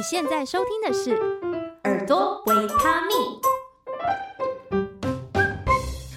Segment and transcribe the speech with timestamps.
[0.00, 1.10] 你现在收听的是
[1.84, 3.18] 《耳朵维他命》，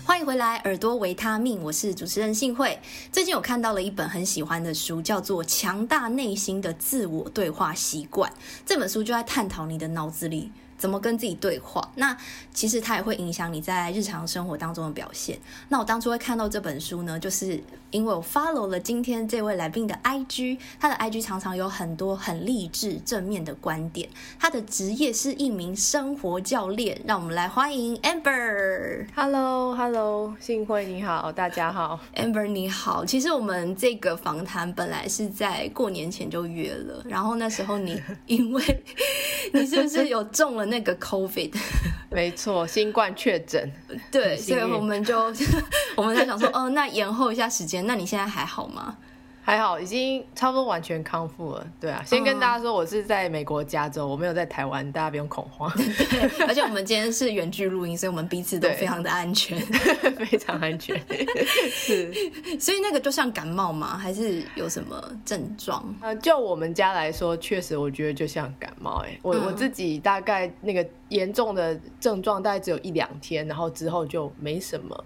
[0.06, 2.80] 欢迎回来，《耳朵维他命》，我是主持人幸慧。
[3.11, 8.32] 最近我看到了一本很喜欢的书，叫做《强大内心的自我对话习惯》。
[8.66, 10.50] 这本书就在探讨你的脑子里。
[10.84, 11.81] 怎么跟自己对话？
[11.95, 12.13] 那
[12.54, 15.39] 其实它也会影响你在日常生活当中的表现。
[15.70, 24.10] 那我当初会看到这本书呢，就是因为我 follow 了今天这位来宾的 IG，他的 IG 常常有很多很励志正面的观点。
[24.38, 29.07] 他的职业是一名生活教练，让我们来欢迎 Amber。
[29.15, 33.05] Hello，Hello，幸会你好，大家好， Amber 你好。
[33.05, 38.61] 其实我们这个访谈本来是在过年前就约了，然后那时候你 因为
[39.53, 40.72] 你是不是有中了？
[40.73, 41.53] 那个 COVID，
[42.09, 43.72] 没错，新冠确诊，
[44.11, 45.31] 对，所以我们就
[45.95, 47.86] 我们在想说，哦，那延后一下时间。
[47.86, 48.97] 那你现在还好吗？
[49.45, 51.67] 还好，已经差不多完全康复了。
[51.77, 55.69] 对啊，先跟大家说，我是在美国加州，我没有在台湾，大家不用恐慌。
[55.75, 59.59] 对，而且我们今天是远距录音，所以我们彼此都非常的安全，
[60.16, 60.97] 非常安全。
[61.69, 62.14] 是，
[62.58, 63.97] 所以那个就像感冒吗？
[63.97, 65.94] 还是有什么症状？
[65.99, 69.03] 呃，就我们家来说，确实我觉得就像感冒。
[69.05, 75.03] 哎，我我自己大概那个严重的症状大概只有一两天，然后之后就没什么。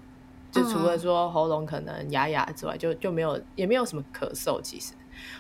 [0.58, 4.59] 就除了说喉咙可能哑哑之外，就就没有也没有什么咳嗽。
[4.61, 4.94] 其实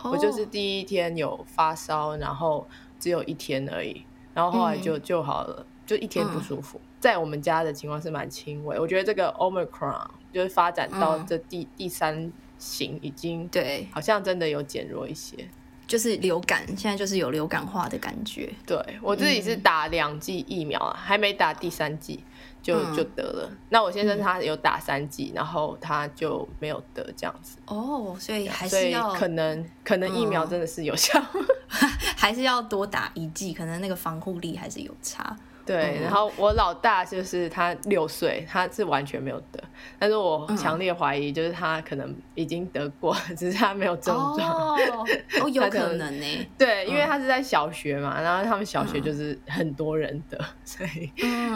[0.03, 2.67] 我就是第一天有发烧，然后
[2.99, 6.79] 只有一天而已，然后后来就就好了，就一天不舒服。
[6.99, 15.37] 在我们家的情况是蛮轻微，我觉得这个 Omicron 就是发展到这第第三型，已经对，好像真的有减弱一些，
[15.85, 18.51] 就是流感，现在就是有流感化的感觉。
[18.65, 22.23] 对，我自己是打两剂疫苗啊，还没打第三剂。
[22.67, 23.47] 就就得了。
[23.49, 27.57] 嗯、那我先生他有打三剂，嗯、然后他就没有得这样子。
[27.65, 31.45] 哦，所以还是要可能可能疫苗真的是有效，嗯、
[32.17, 35.37] 还是要多打一剂，可能那个防护力还是有差。
[35.67, 39.61] 对，然后我老大就是他六岁，他是完全没有得，
[39.99, 44.49] 但是我强烈怀疑就是他可能已经得过，只是他没有症状。
[44.49, 45.05] 哦，
[45.41, 46.47] 哦， 有可能呢。
[46.57, 51.11] 对，因为他是在小学嘛，然后他们小学就是很多人得，所以，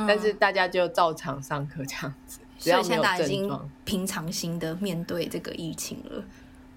[0.08, 3.18] 但是大家就照常上课这样子，只要没有症状。
[3.18, 6.24] 所以现在已经平常心的面对这个疫情了。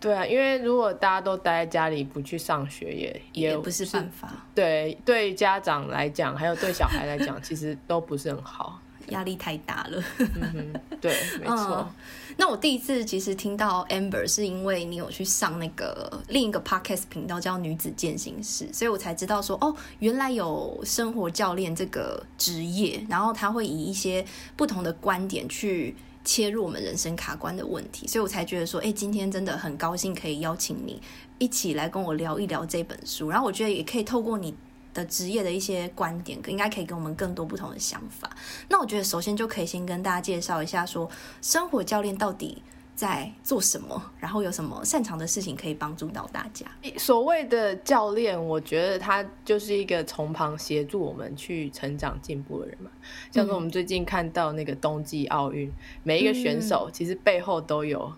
[0.05, 4.31] 对啊，因为如果大家都待在家里不去上学也，也也不是办法。
[4.55, 8.79] 对，对家长来讲，还有对小孩来讲，其实都不是很好，
[9.09, 10.03] 压力太大了。
[10.19, 11.11] 嗯，对，
[11.41, 11.77] 没错。
[11.79, 11.95] 嗯，
[12.37, 24.23] 那我第一次其实听到 Amber 是因为你有去上那个另一个 Podcast 频道叫女子健行室，所以我才知道说哦，原来有生活教练这个职业，然后他会以一些
[24.55, 25.97] 不同的观点去。
[26.25, 31.01] 切入我们人生卡关的问题，所以我才觉得说，哎，今天真的很高兴可以邀请你
[31.39, 33.29] 一起来跟我聊一聊这本书。
[33.29, 34.55] 然后我觉得也可以透过你
[34.95, 38.31] 的职业的一些观点，应该可以给我们更多不同的想法。
[38.69, 41.11] 那我觉得首先就可以先跟大家介绍一下，说
[41.43, 42.63] 生活教练到底
[42.95, 46.65] 在做什么，然后有什么擅长的事情可以帮助到大家。
[46.97, 52.89] 所谓的教练，我觉得他就是一个从旁协助我们去成长进步的人嘛。
[53.33, 55.71] 像是我们最近看到那个冬季奥运，
[56.05, 58.13] 每一个选手其实背后都有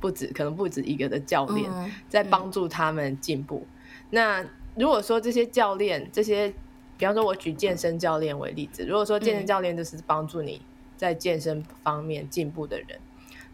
[0.00, 1.70] 不止，可能不止一个的教练
[2.08, 3.66] 在帮助他们进步。
[4.08, 4.42] 那
[4.74, 6.48] 如果说这些教练，这些，
[6.96, 10.62] 比方说我举健身教练为例子，如果说健身教练就是帮助你
[10.96, 12.98] 在健身方面进步的人。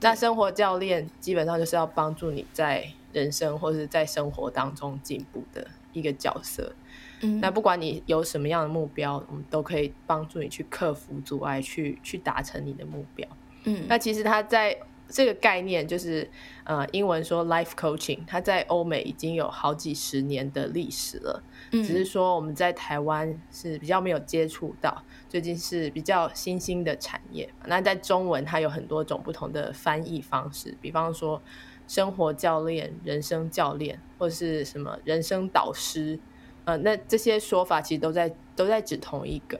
[0.00, 6.72] 那生活教练基本上就是要帮助你在人生或是在生活当中进步的一个角色。
[7.20, 13.28] 嗯，那不管你有什么样的目标，我们都可以帮助你去克服阻碍，去去达成你的目标。
[13.64, 14.74] 嗯，那其实他在
[15.06, 16.26] 这个概念就是
[16.70, 21.42] 呃，英文说 life coaching，它在欧美已经有好几十年的历史了。
[21.72, 25.02] 嗯，只是说我们在台湾是比较没有接触到。
[25.28, 31.42] 最近是比较新兴的产业，那在中文它有很多种不同的翻译方式，比方说
[31.88, 36.20] 生活教练、人生教练，或是什么人生导师，
[36.66, 39.58] 呃，那这些说法其实都在都在指同一个。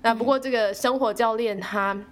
[0.00, 2.02] 那不过这个生活教练他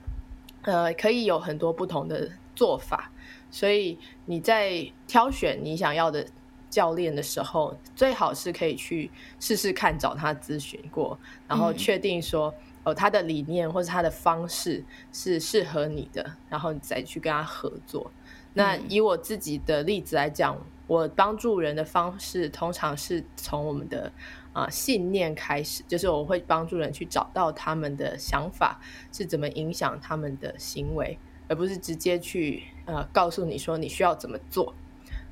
[0.64, 3.10] 呃可以有很多不同的做法，
[3.54, 3.96] 所以
[4.26, 6.26] 你在挑选你想要的
[6.68, 9.08] 教练的时候，最好是可以去
[9.38, 11.16] 试试看，找他咨询过，
[11.46, 12.52] 然后确定说。
[12.86, 18.10] 哦，他的理念或者他的方式是适合你的，然后你再去跟他合作。
[18.52, 20.54] 那以我自己的例子来讲，
[20.86, 24.12] 我帮助人的方式通常是从我们的
[24.52, 28.78] 啊、呃、信念开始，就是我会帮助人去找到他们的想法
[29.10, 31.18] 是怎么影响他们的行为，
[31.48, 34.74] 而不是直接去呃告诉你说你需要怎么做，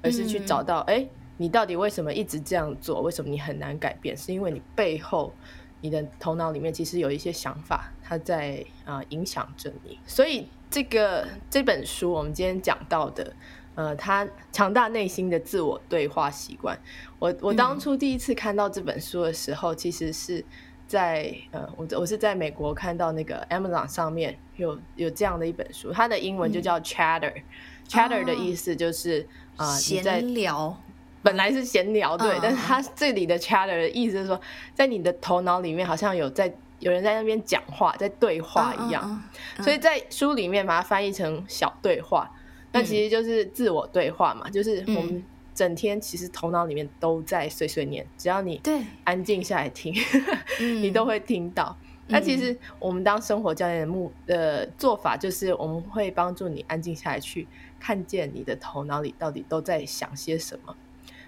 [0.02, 0.94] 而是去找到哎。
[0.94, 3.00] 诶你到底为什么一直这样做？
[3.00, 4.16] 为什么你很难改变？
[4.16, 5.32] 是因为你背后，
[5.80, 9.98] 你的头脑里面其实有一些想法，它在啊、呃、影响着你。
[10.06, 13.34] 所以这个这本书，我们今天讲到的，
[13.74, 16.78] 呃，他强大内心的自我对话习惯。
[17.18, 20.44] 我我当初第一次看到这本书的时候，嗯、其实是
[20.92, 27.42] 在呃，我我是在美国看到那个 Amazon 上面有有这样的一本书，它的英文就叫 Chatter、嗯。
[27.88, 30.76] Chatter 的意思就是啊，呃、闲聊。
[31.22, 34.38] 本来是闲聊，对，嗯、但是它这里的 chatter 的意思是说，
[34.74, 39.22] 在你的头脑里面好像有在有人在那边讲话，在对话一样，嗯嗯
[39.56, 42.38] 嗯、所以在书里面把它翻译成小对话，嗯、
[42.72, 48.82] 那其实就是自我对话嘛，就是我们整天其实头脑里面都在碎碎念，只要你对。
[49.04, 49.92] 安静下来听，
[50.80, 51.76] 你都会听到。
[52.08, 57.46] 那、嗯、其实我们当生活教练的目的做法，就是我们会帮助你安静下来，去
[57.78, 60.74] 看见你的头脑里到底都在想些什么。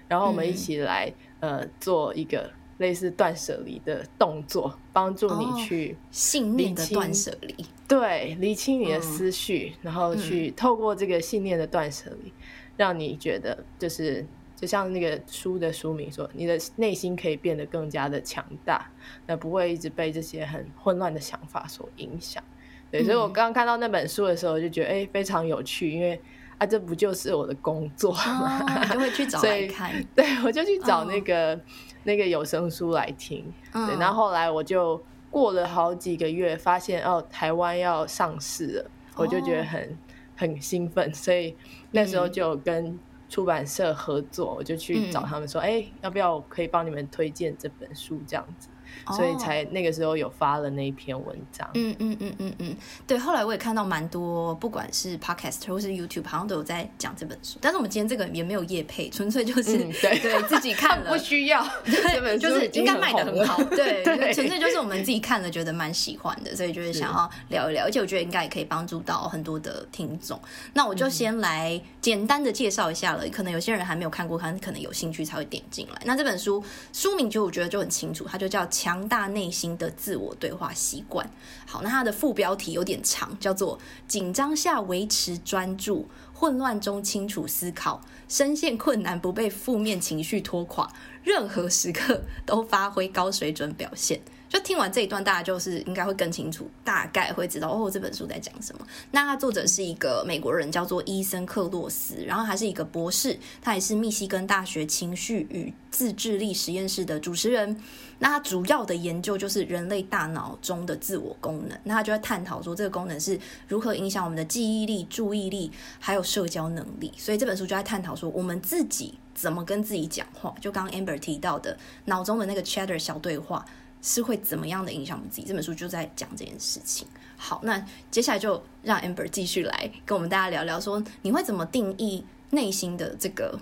[0.07, 7.55] 然后我们一起来，嗯、呃，做一个类似断舍离的动作，帮助你去、哦、信念的断舍离，
[7.87, 12.31] 对，理清你的思绪，嗯、然后去透过这个信念的断舍离，
[12.77, 14.25] 让你觉得就是
[14.55, 18.89] 就像那个书的书名说，你的内心可以变得更加的强大，
[19.25, 22.43] 那不会一直被这些很混乱的想法所影响。
[22.91, 26.19] 对，所以我刚刚看到那本书的时候，就觉得哎，非常有趣，因为。
[26.57, 28.63] 啊，这不就是我的工作吗？
[28.65, 29.91] 哦、就会去找来看。
[30.15, 31.59] 对，我就去找那个、哦、
[32.05, 33.43] 那个有声书来听。
[33.73, 39.97] 嗯、对，然后后来我就过了好几个月，发现哦，台湾要上市了，我就觉得很、哦、
[40.35, 41.55] 很兴奋， 所以
[41.91, 42.99] 那时候就跟
[43.29, 48.21] 出版社合作，嗯、我就去找他们说，哎、嗯，要不要可以帮你们推荐这本书？
[48.27, 48.69] 这样子。
[49.07, 51.69] 所以才那个时候有发了那一篇文章。
[51.73, 52.77] 嗯嗯嗯嗯嗯，
[53.07, 53.17] 对。
[53.17, 57.57] 后来我也看到蛮多，不管是 Podcast 或是 YouTube，好像都有在讲这本书。
[57.61, 61.65] 但是我们今天这个也没有业配，纯粹就是、嗯、对，对自己看了， 不需要。
[61.85, 63.63] 对， 就是应该卖的很好。
[63.63, 64.03] 对，
[64.33, 67.85] 纯粹就是我们自己看了觉得蛮喜欢的，所以就是想要聊一聊。
[67.85, 70.39] 而且我觉得应该也可以帮助到很多的听众。
[70.73, 73.25] 那我就先来简单的介绍一下了。
[73.29, 76.01] 可能有些人还没有看过，他可能有兴趣才会点进来。
[76.05, 79.05] 那这本书书名就我觉得就很清楚，它就叫强。
[79.07, 81.29] 大内心的自我对话习惯。
[81.65, 90.91] 好，那它的副标题有点长，叫做“紧张下维持专注，混乱中清楚思考，深陷困难不被负面情绪拖垮，
[91.23, 94.19] 任何时刻都发挥高水准表现”。
[94.47, 98.87] 就听完这一段，大家就是应该会更清楚，大概会知道哦，这本书在讲什么。
[99.11, 107.81] 那他作者是一个美国人，叫做伊森克洛斯，然后还是一个博士，他也是密西根大学情绪与自制力实验室的主持人。
[108.19, 111.77] 那他主要的研究就是人类大脑中的自我功能。
[111.83, 117.11] 那他就在探讨说，这个功能是如何影响我们的记忆力、注意力，还有社交能力。
[117.17, 120.55] 所以这本书就在探讨说，我们自己怎么跟自己讲话。
[120.61, 123.65] 就刚刚 Amber 提到的，脑中的那个 chatter 小对话。
[124.07, 125.47] 是会怎么样的影响我们自己？
[125.47, 127.07] 这本书就在讲这件事情。
[127.37, 133.57] 好，那接下来就让 Amber 继续来跟我们大家聊聊，说你会怎么定义内心的这个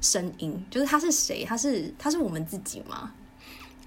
[0.00, 0.64] 声音？
[0.70, 1.44] 就是他是谁？
[1.44, 3.12] 他是他是我们自己吗？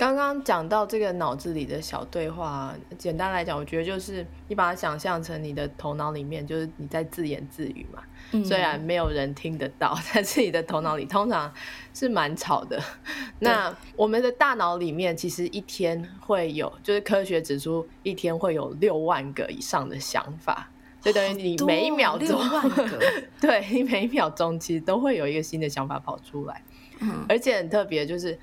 [0.01, 8.01] 刚刚讲到这个脑子里的小对话，简单来讲，我觉得就是你把它想象成你的头脑里面，就是你在自言自语嘛。
[8.31, 11.53] 嗯、虽然没有人听得到， 但是你的头脑里通常
[11.93, 12.81] 是蛮吵的。
[13.38, 20.67] 那我们的大脑里面其实一天会有，就是科学指出一天会有六万个以上的想法，
[21.00, 22.41] 就等于你每一秒钟，
[23.39, 26.63] 对，你每一秒钟其实都会有一个新的想法跑出来。
[27.01, 28.39] 嗯、而且很特别，就是。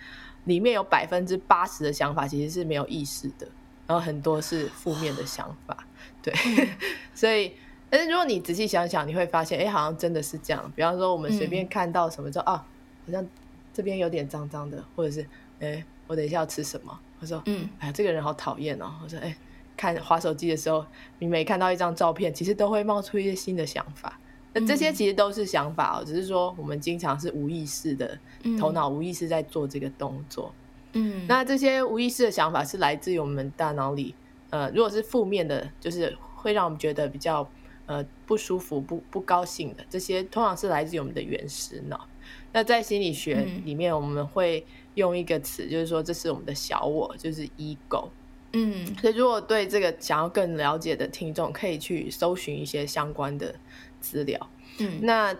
[0.48, 3.46] 里面有百分之八十的想法其实是没有意识的，
[3.86, 5.86] 然后很多是负面的想法，
[6.22, 6.34] 对，
[7.14, 7.52] 所以，
[7.90, 10.72] 但是如果你仔细想想，你会发现，哎，好像真的是这样。
[10.74, 12.66] 比方说，我们随便看到什么之后，嗯、啊，
[13.06, 13.26] 好像
[13.74, 15.26] 这边有点脏脏的，或者是，
[15.60, 16.98] 哎，我等一下要吃什么？
[17.20, 18.90] 我说，嗯，哎呀，这个人好讨厌哦。
[19.04, 19.36] 我说，哎，
[19.76, 20.84] 看滑手机的时候，
[21.18, 24.18] 你每看到一张照片，其实都会冒出一些新的想法。
[24.58, 28.18] 那这些其实都是想法哦，只是说我们经常是无意识的，
[28.58, 30.52] 头脑无意识在做这个动作。
[30.92, 34.14] 嗯，那这些无意识的想法是来自于我们大脑里，
[34.50, 37.48] 呃，如果是负面的，就是会让我们觉得比较
[37.86, 42.08] 呃不舒服、不不高兴的，这些通常是来自于我们的原始脑。
[42.52, 48.08] 那在心理学里面，我们会用一个词，就是说这是我们的小我，就是 ego。
[48.54, 53.54] 嗯，所以如果对这个想要更了解的听众，可以去搜寻一些相关的。
[54.00, 55.34] 资料，嗯，那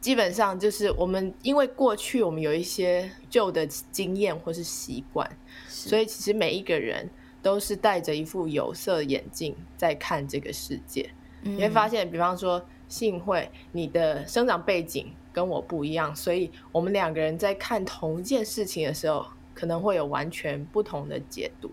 [0.00, 5.28] 基本上就是我们因为过去我们有一些旧的经验或是习惯，
[5.66, 7.08] 所以其实每一个人
[7.42, 11.10] 都是戴着一副有色眼镜在看这个世界。
[11.42, 21.72] 嗯、你会发现，比方说幸会你的生长背景跟我不一样，所以我们两个人在看同一件事情的时候，可能会有完全不同的解读。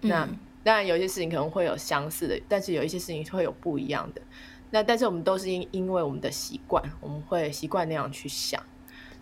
[0.00, 0.28] 嗯、那
[0.62, 4.22] 当然有些事情可能会有相似的，但是有一些事情会有不一样的。
[4.70, 8.60] 那但是我们都是因因为我们的习惯，我们会习惯那样去想。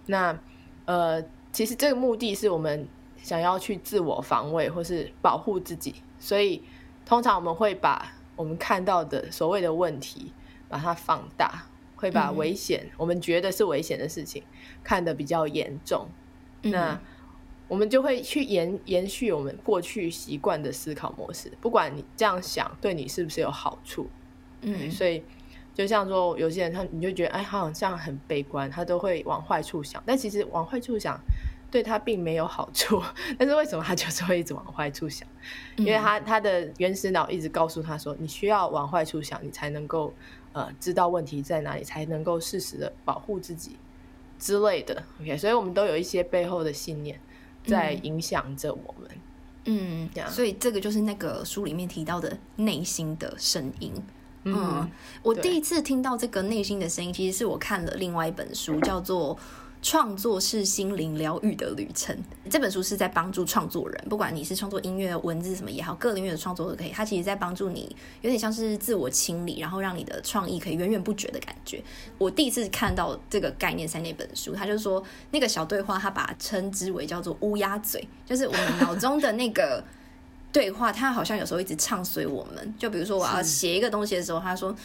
[0.07, 0.39] 那
[0.85, 1.23] 呃，
[1.53, 6.63] 其实这个目的是我们想要去自我防卫或是保护自己，所以
[7.05, 10.33] 通常我们会把我们看到的所谓的问题
[10.69, 14.43] 把它放大，会把危险、嗯、我们觉得是危险的事情
[14.83, 16.09] 看得比较严重。
[16.63, 17.01] 嗯、那
[17.69, 24.09] 我们就会去延延续我们过去习惯的思考模式，不管你这样想对你是不是有好处。
[24.62, 25.23] 嗯，所以。
[25.75, 30.02] 就像说，有些人他你就觉得，哎，他好像很悲观，他都会往坏处想。
[30.04, 31.19] 但其实往坏处想，
[31.71, 33.02] 对他并没有好处。
[33.38, 35.26] 但是为什么他就是会一直往坏处想？
[35.76, 40.12] 因为他他的原始脑一直告诉他说，你需要往坏处想，你才能够
[40.52, 43.76] 呃知道问题在哪里，才能够适时的保护自己
[44.38, 45.02] 之类的。
[45.23, 47.19] OK，所以我们都有一些背后的信念
[47.64, 49.11] 在影响着我们。
[49.64, 50.11] 嗯。
[50.28, 53.90] 所以这个就是那个书里面提到的内心的声音。
[54.45, 54.91] 嗯，嗯，
[55.23, 59.37] 我第一次听到这个内心的声音，其实是我看了另外一本书，叫做
[59.81, 62.15] 《创作是心灵疗愈的旅程》。
[62.51, 66.91] 这本书是在帮助创作人，不管你是创作音乐、文字什么也好，各领域的创作都可以。
[66.91, 71.83] 它其实在帮助你，有点像是自我清理，然后让你的创意可以源源不绝的感觉。
[72.19, 79.85] 我第一次看到这个概念在那本书，他就说那个小对话，他把它称之为叫做乌鸦嘴，就是我们脑中的那个。
[80.52, 82.75] 对话，他好像有时候一直唱随我们。
[82.78, 84.76] 就比如说，我要写一个东西的时候，他说：“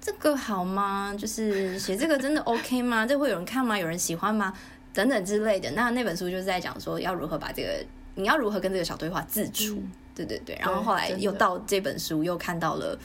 [0.00, 1.12] 这个好吗？
[1.18, 3.04] 就是写这个真的 OK 吗？
[3.04, 3.76] 这会有人看吗？
[3.76, 4.54] 有人喜欢吗？
[4.94, 9.74] 等等之类的。”那那本书就是在讲说，要如何把这个，你要如何跟这个小对话自处。
[9.74, 10.56] 嗯、对对对。
[10.60, 12.96] 然后后来又到这本书，又看到了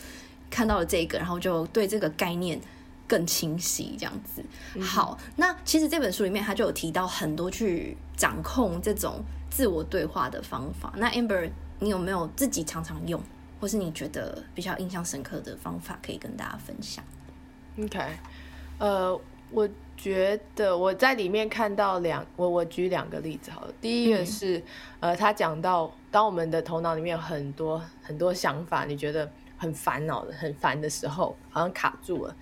[0.52, 2.62] 看到了这个，然后就对这个概念
[3.08, 4.44] 更清晰，这样子。
[4.76, 10.94] 嗯、好，那其实这本书里面他就有提到很多去掌控这种自我对话的方法。
[10.98, 11.50] 那 Amber。
[11.84, 13.20] 你有没有自己常常用，
[13.60, 17.04] 或是你觉得比较印象深刻的方法可以跟大家分享
[17.82, 18.00] ？OK，
[18.78, 19.20] 呃，
[19.50, 23.74] 我觉得我在里面看到两，我我举两个例子好了。
[23.82, 24.60] 第一个是，
[25.00, 32.36] 嗯、呃，他讲到当我们的头脑里面有很多很多想法，你觉得很烦恼的、很烦的时候，好像卡住了。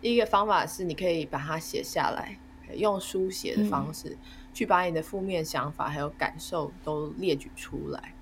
[0.00, 2.36] 一个方法是，你可以把它写下来，
[2.74, 4.18] 用书写的方式、嗯、
[4.52, 8.14] 去把你的负面想法还有感受都列举出来。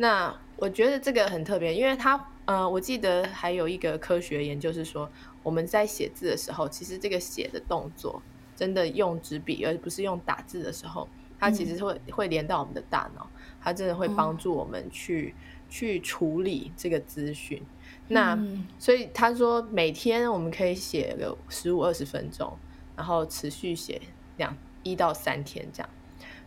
[0.00, 5.06] 那我觉得这个很特别，因为它，呃，我记得还有一个科学研究是说，
[5.42, 8.22] 我们在写字的时候，其实这个写的动作，
[8.56, 11.06] 真的用纸笔而不是用打字的时候，
[11.38, 13.28] 它其实会、嗯、会连到我们的大脑，
[13.60, 17.62] 它真的会帮助我们去、嗯、去处理这个资讯。
[18.08, 22.56] 那、嗯、所以他说，每天我们可以写个十五二十分钟，
[22.96, 24.00] 然后持续写
[24.38, 25.90] 两一到三天这样。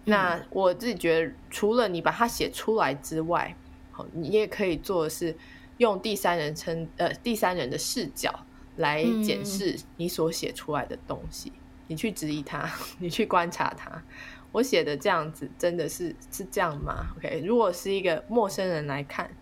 [0.05, 3.55] 那我自己觉得，除了你把它写出来之外，
[3.91, 5.35] 好，你也可以做的是
[5.77, 8.33] 用第三人称呃第三人的视角
[8.77, 12.69] 来检视你所写出来的东西，嗯、你去质疑它，
[12.99, 14.03] 你去观察它。
[14.51, 19.35] 我写的这样子真的是是这样吗？OK，如果是一个陌生人来看，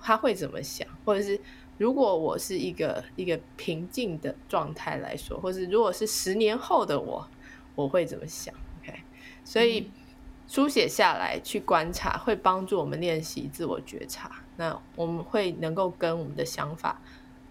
[0.00, 0.86] 他会怎么想？
[1.04, 1.40] 或者是
[1.78, 7.28] 如果我是一个一个平静的状态来说，或是如果是十年后的我，
[7.74, 8.54] 我会怎么想？
[9.46, 9.88] 所以，
[10.48, 14.42] 书写下来去观察，会帮助我们练习自我觉察。
[14.56, 17.00] 那我们会能够跟我们的想法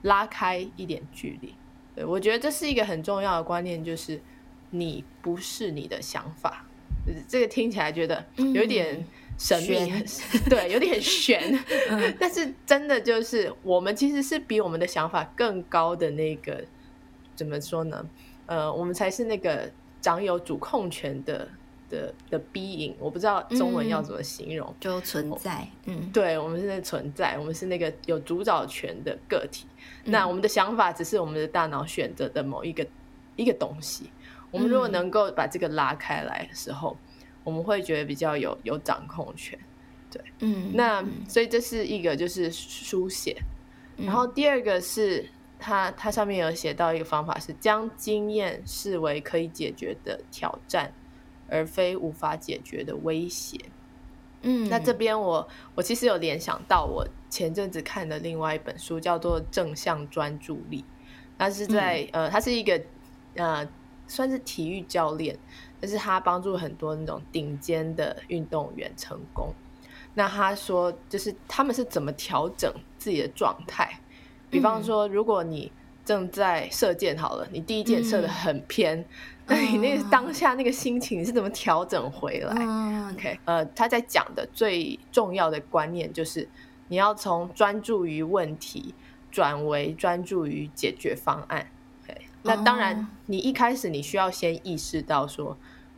[0.01, 1.55] 拉开一点距离。
[1.95, 4.19] 对，我觉得这是一个很重要的观念，就是
[4.71, 6.65] 你不是你的想法。
[7.29, 9.05] 这个听起来觉得有点
[9.37, 10.05] 神秘，嗯、
[10.49, 11.57] 对，有点悬。
[12.19, 16.65] 但是真的就是，我们其实是比我们的想法更高的那个，
[17.35, 18.09] 怎么说呢？
[18.47, 19.71] 呃，我们才是那个
[20.01, 21.47] 掌有主控权的。
[21.89, 25.67] 的的 being，我不知道中文要怎么形容，嗯、就存在。
[25.85, 29.65] 嗯，对，我们是那存在，我们是那个有主导权的个体。
[30.03, 32.85] 嗯、那我们的想法只是我们的大脑选择的某一个
[33.35, 34.09] 一个东西。
[34.51, 39.57] 我们如果能够把这个拉开来的时候，嗯、我们会觉得比较有有掌控权。
[40.09, 43.35] 对，嗯，那所以这是一个就是书写，
[43.97, 50.93] 嗯、然后第二个是它它上面有写到一个方法是将经验视为可以解决的挑战。
[51.49, 53.59] 而非无法解决的威胁。
[54.41, 60.81] 嗯，那这边我我其实有联想到我前阵子看的另外一本书，叫做《正向专注力》。
[61.37, 62.81] 那是在、嗯、呃，他是一个
[63.35, 63.67] 呃，
[64.07, 65.37] 算是体育教练，
[65.81, 69.53] 但是他帮助很多那种顶尖的运动员成功。
[70.13, 73.99] 那他说，就是他们是怎么调整自己的状态？
[74.49, 75.71] 比方说，如果你
[76.05, 79.03] 正在射箭好了，你第一箭射的很偏，
[79.49, 86.49] 那、嗯、你那个当下那个心情你是怎么调整回来、嗯、？OK，呃，他在讲的最重要的观念就是，
[86.87, 88.93] 你要从专注于问题
[89.31, 91.69] 转为专注于解决方案。
[92.03, 95.57] OK，那当然，你一开始你需要先意识到说，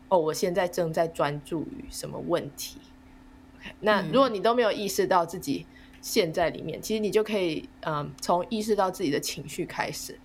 [0.09, 2.79] 哦，我现在正在专注于什么问题。
[3.59, 5.65] OK，那如果你都没有意识到自己。
[5.99, 10.17] 陷在里面，其实你就可以，嗯，从意识到自己的情绪开始。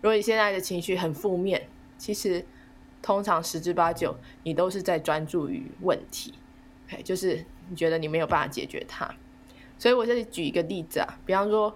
[0.00, 2.44] 如果你现在的情绪很负面，其实
[3.02, 6.34] 通常十之八九你都是在专注于问题
[6.88, 9.08] ，okay, 就是你觉得你没有办法解决它。
[9.78, 11.74] 所以我这里举一个例子啊，比方说，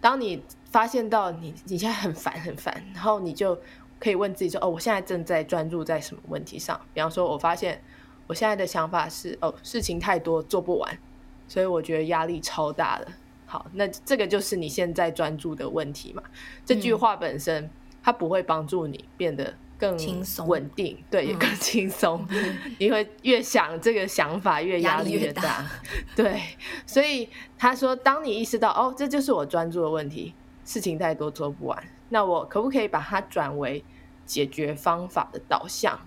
[0.00, 3.56] 当你发现到你你现在很烦很烦，然后你就
[4.00, 7.80] 可以问自己说：“哦，我现在正在专注在什么问题上？”比方说，我发现
[8.26, 10.98] 我现在的想法是：“哦，事情太多，做不完。”
[11.46, 13.06] 所以我觉得压力超大的。
[13.46, 16.22] 好，那这个就是你现在专注的问题嘛。
[16.66, 17.70] 这句话本身，
[18.02, 22.26] 它不会帮助你变得更轻松稳定，对，也更轻松。
[22.78, 25.64] 你会越想这个想法，越压力越大。
[26.16, 26.40] 对，
[26.86, 27.28] 所以
[27.58, 33.84] 他说，当你意识到哦，这就是我专注的问题，事情太多做不完，那我可不可以把它转为
[34.24, 35.98] 解决方法的导向？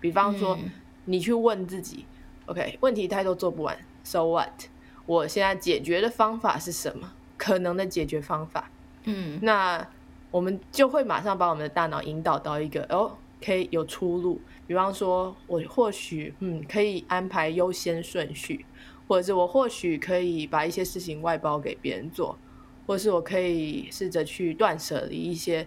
[0.00, 0.58] 比方说，
[1.04, 2.06] 你去问自己
[2.46, 4.64] ，OK，问题太多做不完，So what？
[5.06, 7.12] 我现在解决的方法是什么？
[7.36, 8.70] 可能的解决方法，
[9.02, 9.86] 嗯，那
[10.34, 14.40] 我们就会马上把我们的大脑引导到一个哦，可以有出路。
[14.66, 18.66] 比方说，我或许嗯可以安排优先顺序，
[19.06, 22.36] 或者是我或许可以把一些事情外包给别人做，
[22.84, 25.64] 或是我可以试着去断舍离一些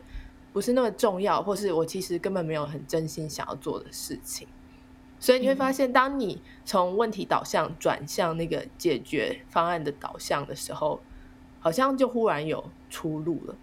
[0.52, 4.46] 不是那么重要，或是我其实根本没有很真心想要做的事情。
[5.18, 11.00] 所以你会发现，当你从问题导向转向那个解决方案的导向的时候，
[11.62, 13.56] 好像就忽然有出路了。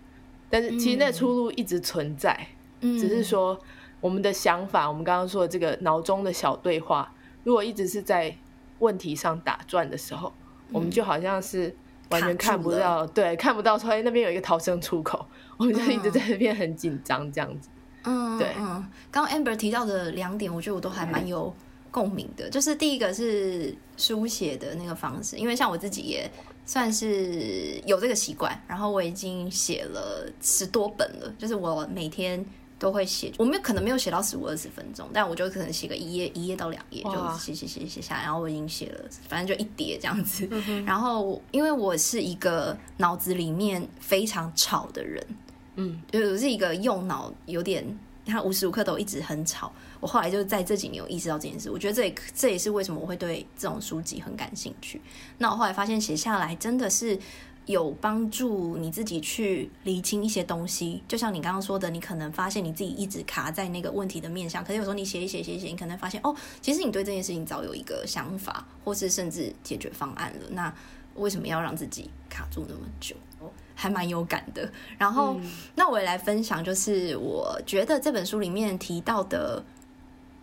[0.55, 2.47] 但是其实那出路一直存在，
[2.81, 3.59] 只是说
[4.01, 8.33] 我们的想法，我们刚刚说的这个脑中的小对话，如果一直是在
[8.79, 10.33] 问题上打转的时候，
[10.71, 11.75] 我们就好像是
[12.11, 15.27] 完全看不到，对，看不到说，哎，那边有一个逃生出口，
[15.57, 17.69] 我们就一直在那边很紧张这样子。
[18.05, 21.53] 嗯，对，嗯，刚刚 Amber 提到的两点，我觉得我都还蛮有
[21.91, 22.49] 共鸣的。
[22.49, 26.31] 就是第一个是书写的那个方式，因为像我自己也
[26.67, 31.35] 算是有这个习惯，然后我已经写了十多本了。
[31.39, 32.45] 就是我每天
[32.79, 40.49] 都会写，我没有可能没有写到十五二十分钟，但我就可能写个一页一页到两页，就写写写写下来，然后我已经写了，反正就一叠这样子。
[40.51, 45.25] 嗯、然后因为我是一个脑子里面非常吵的人。
[45.77, 47.85] 嗯，就是一个用脑有点，
[48.25, 49.73] 他无时无刻都一直很吵。
[50.05, 55.01] 我后来就在这几年有意识到这件事，我觉得这也这也是为什么我会对这种书籍很感兴趣。
[55.39, 57.19] 那我后来发现写下来真的是
[57.65, 61.03] 有帮助你自己去厘清一些东西。
[61.09, 70.41] 就像你刚刚说的，你可能发现你自己一直卡在那个问题的面向，可是有时候你写一写写一写，你可能发现哦，其实你对这件事情早有一个想法，或是甚至解决方案了。
[70.51, 70.71] 那
[71.15, 73.17] 为什么要让自己卡住那么久？
[73.77, 75.37] 还蛮有感的，然后、
[75.75, 79.63] 那我也来分享，就是我觉得这本书里面提到的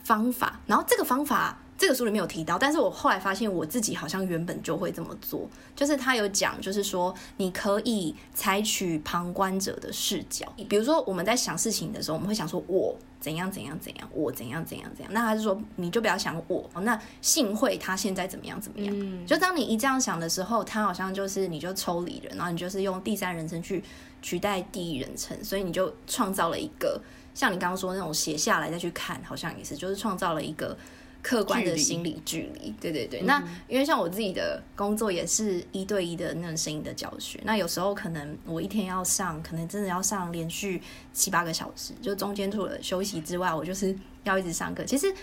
[0.03, 12.95] 方法，然后这个方法这个书里面有提到，但是我后来发现我自己好像原本就会这么做，就是他有讲，就是说你可以采取旁观者的视角，比如说我们在想事情的时候，我们会想说我。
[13.21, 15.13] 怎样怎样怎样，我怎样怎样怎样。
[15.13, 16.67] 那他就说，你就不要想我。
[16.81, 18.91] 那幸会他现在怎么样怎么样？
[18.97, 23.83] 嗯、就当你一这样想的时候，他好像就是你就抽离了，然后你就是用第三人称去
[24.23, 26.99] 取代第一人称，所以你就创造了一个
[27.33, 30.77] 像你刚刚说那种写下来再去看，好像也是，就是创造了一个。
[31.23, 33.21] 客观的心理距离，对对对。
[33.21, 40.81] 嗯、那因为像我自己的工作也是一对一的那种声音的教学，那有时候可能我一天要上，可能真的要上连续
[41.13, 45.13] 七八个小时，就中间除了休息之外，我就是要一直上课，其实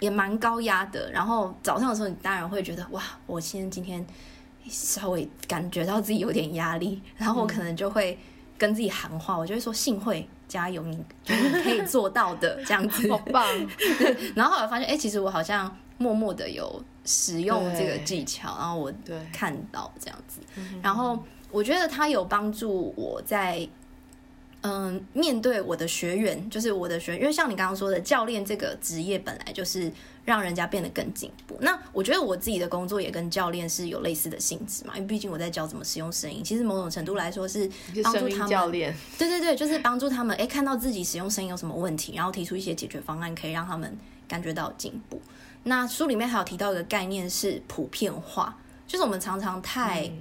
[0.00, 1.10] 也蛮高压的。
[1.10, 4.06] 然后早上的时候，你当然会觉得哇，我先今天
[4.68, 8.18] 稍微感觉到自己有点压力，然后我可能就会
[8.58, 10.28] 跟自己喊话，我就会说幸会。
[10.50, 13.46] 加油，你你可以做到的， 这样子，好棒。
[14.34, 18.92] 然后后来发现，哎、欸，其实我好像默默的有使用这个技巧，然后我
[19.32, 20.40] 看到这样子，
[20.82, 21.18] 然后
[21.52, 23.66] 我觉得它有帮助我在。
[24.62, 29.90] 嗯，面对我的学员，就是我的学员，因为像你刚刚说的，教练这个职业本来就是
[30.22, 31.56] 让人家变得更进步。
[31.60, 37.66] 那我觉得我自己的工作也跟教练是有类似的性质嘛，因为毕竟我在教怎么使用声音，其实某种程度来说是
[38.04, 38.48] 帮助他们。
[38.48, 43.96] 教练，对对对，就是帮助他们，哎，看到自己使用声音有什么问题，然后提出一些解决方案，可以让他们
[44.28, 45.18] 感觉到进步。
[45.62, 48.54] 那书里面还有提到一个概念是普遍化，
[48.86, 50.12] 就是我们常常太。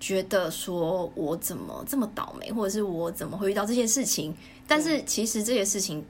[0.00, 4.34] 觉得说我怎么这么倒霉，或者是我怎么会遇到这些事情？
[4.66, 6.04] 但是其实这些事情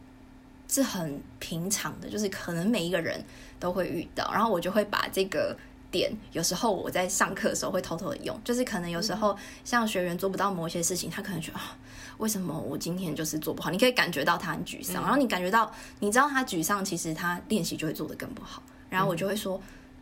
[0.68, 3.24] 是很平常的，就是可能每一个人
[3.58, 4.30] 都会遇到。
[4.32, 5.56] 然后我就会把这个
[5.90, 11.74] 点，有时候我在上课的时候会偷偷的用，就是可能有时候像学员做不到某些事情，他可能觉得啊，
[12.18, 13.70] 为什么我今天就是做不好？
[13.70, 18.62] 你可以感觉到他很沮丧，然后你感觉到你知道他沮丧，其实他练习就会做得更不好。
[18.90, 19.58] 然后我就会说。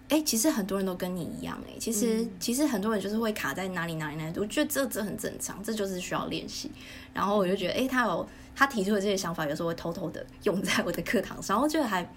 [0.08, 6.70] 哎、欸，其实很多人都跟你一样，哎，其实、嗯、其实很多人就是会卡在哪里哪里哪里，我觉得这这很正常，这就是需要练习。
[7.12, 12.08] 然后我就觉得，哎、欸，他有他提出的这些想法，有时候会偷偷的 用在我的课堂上，我觉得还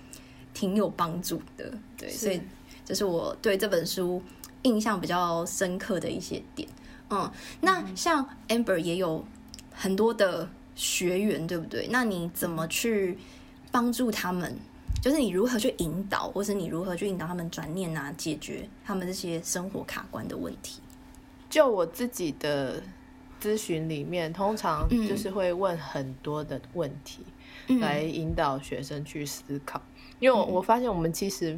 [0.54, 1.74] 挺有帮助的。
[1.98, 2.40] 对，所以
[2.86, 4.22] 这是我对这本书
[4.62, 6.70] 印象比较深刻的一些点。
[7.10, 9.26] 嗯，那像 Amber 也有
[9.72, 11.88] 很多的学员，对不对？
[11.90, 13.18] 那你怎么去
[13.72, 14.56] 帮助他们？
[15.02, 20.82] 就是你如何去引导，或是你如何去引导他们转念啊，解决他们这些生活卡关的问题。
[21.50, 22.84] 就我自己的
[23.42, 27.24] 咨询里面，通常就是会问很多的问题，
[27.80, 29.82] 来引导学生去思考。
[29.96, 31.58] 嗯、因为我我发现我们其实，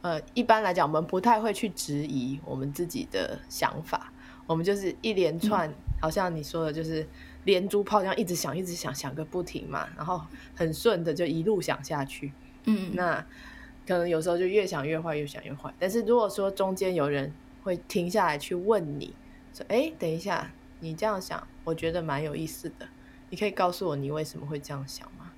[0.00, 4.12] 呃，一般来讲，我们不太会去质疑我们自己的想法，
[4.44, 7.06] 我们就是一连串，嗯、好像你说的，就是
[7.44, 10.20] 连珠炮这样一直想，一直想，想个不停嘛，然后
[10.54, 12.32] 很顺的就一路想下去。
[12.64, 13.24] 嗯，那
[13.86, 15.72] 可能有时候就越想越坏，越想越坏。
[15.78, 17.32] 但是如果说中间有人
[17.64, 19.12] 会停下来去问你
[19.52, 22.86] 说：“哎，等一下，你这样想，我觉得蛮有意思的。
[23.30, 25.32] 你可以告诉我你为什么会这样想吗？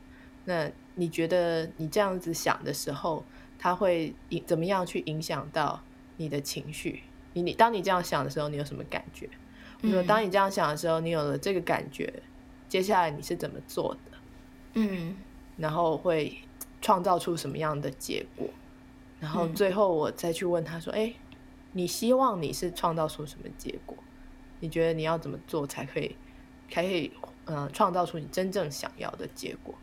[0.44, 3.24] 那你觉得你这样子想的时候，
[3.58, 5.82] 它会影怎么样去影响到
[6.18, 7.02] 你的情绪？
[7.32, 9.28] 你你当你这样想的时候，你有什么感觉？
[9.82, 12.12] 我说当你这样想的时候，你有了这个感觉，
[12.68, 14.18] 接下来你是怎么做的？
[14.74, 15.16] 嗯，
[15.56, 16.36] 然后会。
[16.84, 18.46] 创造出什么样的结果，
[19.18, 21.36] 然后最后我再去问他说：“哎、嗯，
[21.72, 23.96] 你希望你是创造出什么结果？
[24.60, 26.14] 你觉得你要怎么做才可以，
[26.68, 27.10] 才可以
[27.46, 29.74] 嗯、呃、创造出你真正想要的结果？”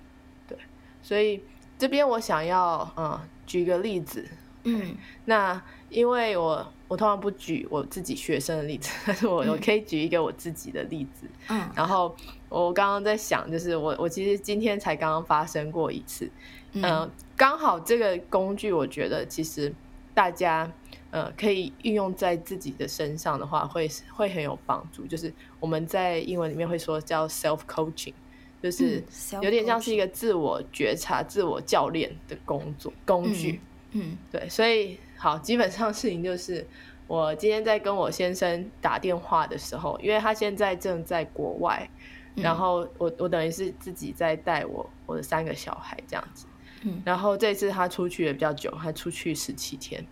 [0.48, 0.56] 对，
[1.02, 1.42] 所以
[1.76, 4.24] 这边我想要嗯、呃、举个例子，
[4.66, 5.60] 嗯，那
[5.90, 12.14] 因为我我通常不举我自己学生的例子， 但是我我可以举一个我自己的例子，嗯，然后
[12.50, 16.30] 我刚刚在想，就是我我其实今天才刚刚发生过一次。
[16.74, 19.74] 嗯、呃，刚好这个工具，我觉得其实
[20.14, 20.70] 大家
[21.12, 25.08] 呃可以运用在自己的身上的话会，会会很有帮助。
[25.08, 28.14] 就是我们在英文里面会说叫 self coaching，
[28.62, 29.02] 就是
[29.42, 33.62] 有点像是一个自我觉察、自我教练的工作工具。
[33.92, 36.66] 嗯，嗯对，所以好，基本上事情就是，
[37.06, 41.88] 我今天在跟我先生打电话的时候，因为他现在正在国外，
[42.34, 46.48] 然后我我等于是自己在带我我的三个小孩这样子。
[46.82, 50.04] 嗯，然后这次他出去也比较久，他出去十七天，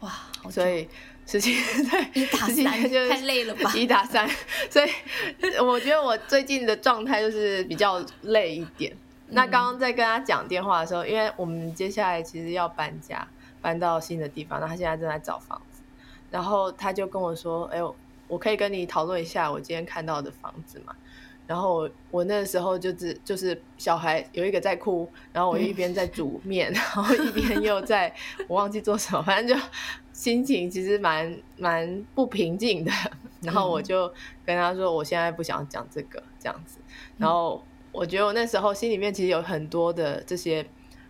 [0.00, 0.12] 哇，
[0.50, 0.88] 所以
[1.24, 1.54] 十七
[1.88, 3.72] 对一打三就太累了吧？
[3.72, 4.28] 一打三，
[4.68, 4.90] 所以
[5.60, 8.92] 我觉得我最近的状态就是比较累一点。
[9.28, 13.24] 嗯、那刚刚在跟他讲电话的时候，因为我们接下来其实要搬家，
[13.66, 15.82] 搬到新的地方，那他现在正在找房子，
[16.30, 17.92] 然后他就跟我说：“哎呦，
[18.28, 20.94] 我可以跟你讨论一下我今天看到的房子嘛？”
[21.48, 28.14] 然后我我那时候就是就是小孩有一个在哭，然后我一边在煮面，嗯、然后一边又在
[28.46, 29.66] 我忘记做什么，反正就
[30.12, 32.92] 心情其实蛮蛮不平静的。
[33.40, 34.08] 然后我就
[34.44, 36.78] 跟他说，我现在不想讲这个这样子。
[37.18, 40.62] 然后我觉得我那时候心里面其实有很多的这些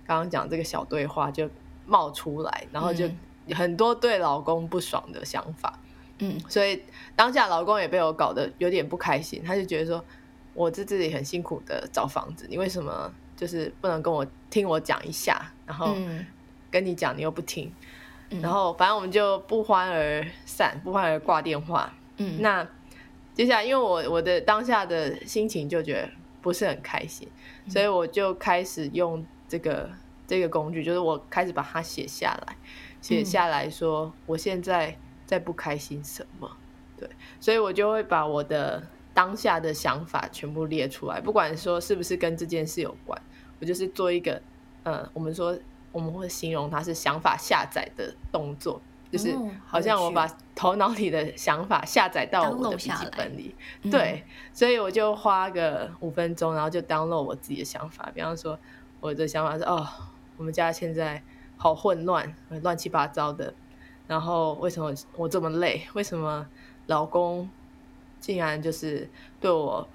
[0.07, 1.51] 刚刚讲这个小对话就
[1.87, 3.09] 冒出来，然后就
[3.55, 5.79] 很多对老公不爽的想法。
[6.19, 6.83] 嗯，所以
[7.15, 10.05] 当下老公也被我搞得有点不开心，他就觉得说。
[10.59, 15.53] 我这自己很辛苦的找房子，你为什么就是不能跟我听我讲一下？
[15.67, 15.95] 然后
[16.71, 17.71] 跟你讲，你又不听，
[18.31, 21.93] 嗯、然后反正我们就不欢而散，不欢而挂电话。
[22.17, 22.67] 嗯，那
[23.35, 26.09] 接下来因为我我的当下的心情就觉得
[26.41, 27.29] 不是很开心，
[27.67, 29.91] 嗯、所以我就开始用这个
[30.27, 32.57] 这个工具，就是我开始把它写下来，
[33.01, 36.51] 写下来说我现在在不开心什么？
[36.99, 37.09] 对，
[37.41, 38.83] 所以我就会把我的。
[39.17, 43.19] 当下的想法全部列出来，不管说是不是跟这件事有关，
[43.59, 44.39] 我就是做一个，
[44.83, 45.59] 呃，我们说
[45.91, 48.79] 我们会形容它是想法下载的动作，
[49.11, 49.35] 就是
[49.65, 53.55] 好像我把头脑里的想法下载到我的笔记本里，
[53.91, 58.59] 对，所以我就花个五分钟，然后就 download 我自己的想法，比方说
[59.01, 59.89] 我的想法是，哦，
[60.37, 61.23] 我们家现在
[61.57, 63.55] 好混乱，乱七八糟的，
[64.07, 65.83] 然后为什么我这么累？
[65.95, 66.47] 为什么
[66.87, 67.49] 老公？
[68.19, 69.09] 竟然就是
[69.41, 69.87] 对我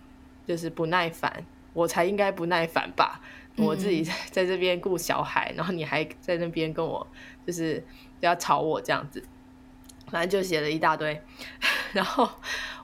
[0.48, 3.20] 就是不耐烦，我才应该不耐烦吧？
[3.58, 7.06] 我自己在这边顾小孩，然后你还在那边跟我
[7.46, 7.84] 就是
[8.22, 9.22] 要吵我这样子，
[10.08, 11.22] 反正就写了一大堆，
[11.92, 12.30] 然后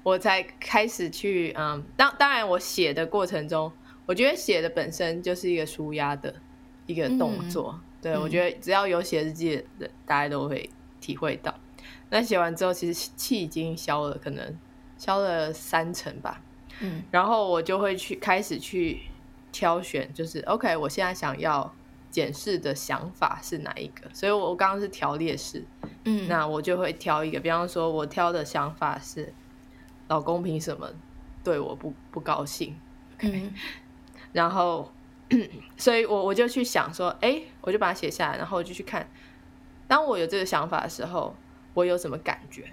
[0.04, 3.72] 我才开始去嗯，当当然我写的过程中，
[4.06, 6.36] 我觉得写的本身就是一个舒压的
[6.88, 7.76] 一个动作。
[7.76, 10.68] 嗯、对、嗯、我觉得只要有写日记的，大家都会
[11.00, 11.54] 体会到。
[12.10, 14.58] 那写完之后，其实气已经消了，可能
[14.98, 16.42] 消了三成吧。
[16.80, 19.02] 嗯，然后我就会去开始去
[19.52, 21.74] 挑选，就是 OK，我现在想要
[22.10, 24.10] 检视的想法是哪一个？
[24.14, 25.64] 所以我刚刚是条列式，
[26.06, 29.34] 嗯，那我就会挑一个，比方说，我挑的想法是，
[30.08, 30.90] 老公凭什么
[31.44, 32.76] 对我不不高兴
[33.18, 33.54] ？OK，嗯，
[34.32, 34.92] 然后，
[35.78, 39.10] 所以我我就去想说，哎，我就把它写下来，然后我就去看，
[39.88, 41.36] 当我有这个想法的时候。
[41.74, 42.64] 我有什么感觉？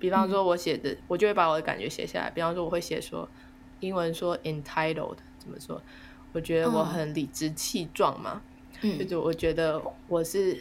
[0.00, 2.28] 比方说，我写的，嗯、我就会把我的感觉写下来。
[2.30, 3.28] 比方说，我会写说，
[3.78, 5.80] 英文说 entitled 怎么说？
[6.32, 8.42] 我觉得我很理直气壮嘛，
[8.80, 10.60] 嗯，就是我觉得我是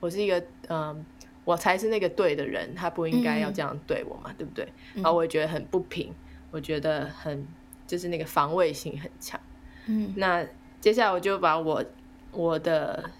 [0.00, 1.04] 我是一个嗯，
[1.44, 4.66] 我才是那个对的人，他不应该要这样对我嘛，嗯、对不对？
[4.94, 6.14] 然后我也觉得很不平，
[6.50, 7.46] 我觉得很
[7.86, 9.38] 就是那个防卫性很强。
[9.84, 10.46] 嗯，那
[10.80, 11.84] 接下来我就把我
[12.32, 13.10] 我的。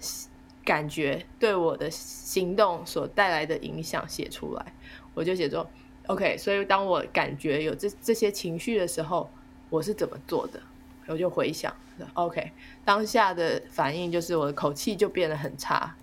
[0.65, 4.73] 感觉对我的行动所带来的影响写出来，
[5.15, 5.67] 我就写作
[6.05, 6.37] OK。
[6.37, 9.27] 所以当我感觉有这这些情绪的时候，
[9.71, 10.61] 我是怎么做的？
[11.07, 11.73] 我就回想
[12.13, 12.51] OK，
[12.85, 15.95] 当下的反应就是我的口气就变得很差，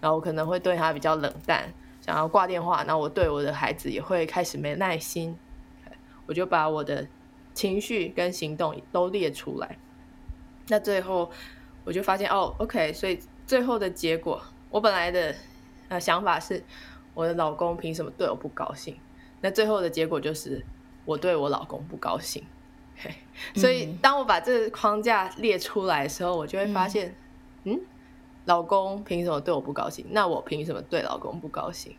[0.00, 2.82] 然后我可能会对他比较冷淡，想要挂电话。
[2.84, 5.36] 然后我对我的孩子也会开始没耐心。
[6.24, 7.06] 我就把我的
[7.52, 9.76] 情绪跟行动都列出来。
[10.68, 11.30] 那最后
[11.84, 13.20] 我就发现哦，OK，所以。
[13.46, 15.34] 最后的结果，我本来的
[15.90, 16.64] 呃想法是，
[17.12, 18.98] 我的老公凭什么对我不高兴？
[19.42, 20.64] 那最后的结果就是，
[21.04, 22.42] 我对我老公不高兴。
[22.96, 23.60] Okay.
[23.60, 27.14] 所以当我把这个框架列出来的时候，我就会发现，
[27.64, 27.80] 嗯，嗯，
[28.46, 30.06] 老公凭什么对我不高兴？
[30.08, 31.94] 那我凭什么对老公不高兴？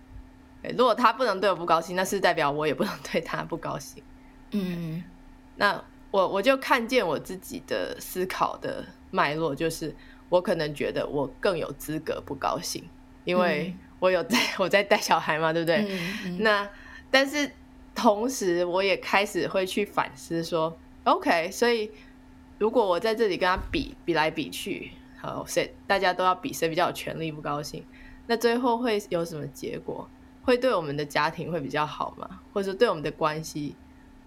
[0.75, 4.01] 如果他不能对我不高兴，那是代表我也不能对他不高兴。
[4.49, 5.04] 嗯，
[5.58, 5.84] 那
[6.15, 9.93] 我我就看见我自己的思考的脉络，就是。
[10.28, 12.84] 我可能觉得我更有资格不高兴，
[13.25, 15.86] 因为我有在 我在带小孩嘛，对不对？
[15.88, 16.67] 嗯嗯、那
[17.12, 17.49] 但是
[17.93, 21.91] 同时，我也开始会去反思说，OK，所以
[22.58, 27.86] 如果我在这里跟他比比来比去，好，谁大家都要比谁比较有权利不高兴，
[28.25, 30.10] 那最后会有什么结果？
[30.43, 32.41] 会对我们的家庭会比较好吗？
[32.51, 33.75] 或者对我们的关系，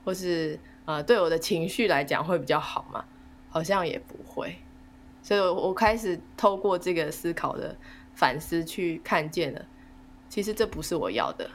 [0.05, 3.05] 或是呃对我的情绪来讲会比较好吗？
[3.51, 4.57] 好像也不会。
[5.23, 7.77] 所以，我开始透过这个思考的
[8.15, 9.67] 反思去看见了，
[10.31, 11.51] 其实这不是我要的。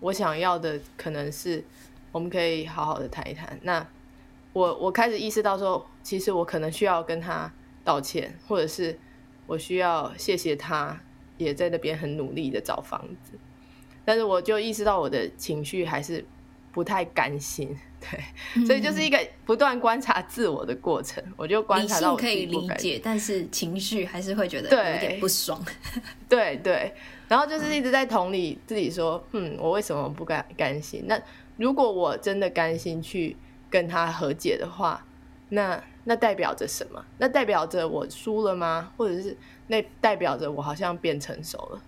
[0.00, 1.64] 我想要的可能是，
[2.12, 3.58] 我们可以好好的谈一谈。
[3.62, 3.86] 那
[4.52, 7.50] 我我开始意识到说，其实我可能需要跟他
[7.82, 8.98] 道歉，或者是
[9.46, 11.00] 我需要谢谢他，
[11.38, 13.38] 也在那边很努力的找房子。
[14.04, 16.22] 但是，我就意识到我的情绪还是
[16.72, 17.74] 不太甘心。
[18.00, 21.22] 对，所以就是一个不断观察自我的过程。
[21.26, 25.60] 嗯、我就观察到我可以理解，但是情绪还是会觉得有点不爽。
[26.28, 26.94] 对对，
[27.28, 31.04] 然后就是一直在同理自己说，嗯，我为什么不甘甘心？
[31.06, 31.20] 那
[31.56, 33.36] 如果我真的甘心去
[33.70, 35.04] 跟他和解的话，
[35.48, 37.04] 那那代表着什么？
[37.18, 38.92] 那代表着我输了吗？
[38.96, 39.36] 或者是
[39.68, 41.80] 那代表着我好像变成熟了？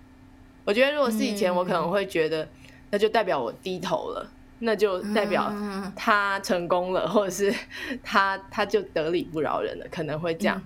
[0.64, 2.48] 我觉得如果是以前，我可能会觉得，
[2.90, 4.30] 那就代表我低头了。
[4.60, 5.52] 那就代表
[5.94, 7.54] 他成功了，嗯、或者是
[8.02, 10.60] 他他就得理不饶人了，可能会这样。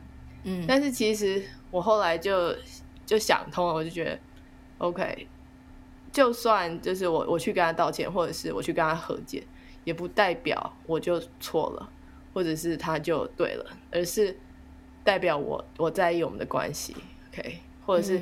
[0.44, 2.54] 嗯，嗯，但是其实我后来就
[3.04, 4.18] 就想通了，我就觉得
[4.78, 5.26] ，OK，
[6.10, 9.44] 就算就是我我去跟他道歉，或者是我去跟他和解，
[9.84, 11.88] 也不代表我就错了，
[12.32, 14.36] 或者是他就对了，而是
[15.04, 16.96] 代表我我在意我们的关系
[17.30, 18.20] ，OK，或者是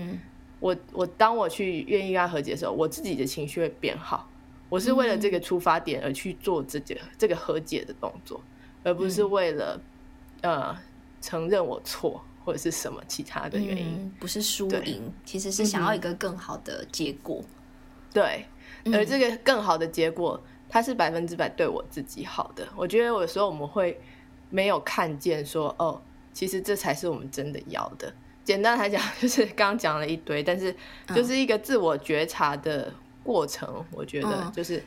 [0.59, 4.28] 我我当我去愿意跟他和解的时候，我自己的情绪会变好。
[4.70, 8.40] 我是为了这个出发点而去做这个这个和解的动作，
[8.85, 9.78] 而不是为了、
[10.42, 10.78] 嗯、呃
[11.20, 17.42] 承认我错或者是什么其他的原因，嗯、不是输赢，其实是想要一个更好的结果。
[18.12, 18.46] 对，
[18.92, 22.66] 而这个更好的结果，它是百分之百对我自己好的。
[22.76, 24.00] 我觉得有时候我们会
[24.50, 26.00] 没有看见说，哦，
[26.33, 28.12] 其实这才是我们真的要的。
[28.44, 30.72] 简单来讲， 就是刚刚讲了一堆，但是
[31.12, 32.94] 就是一个自我觉察的。
[33.22, 34.83] 过程，我觉得就是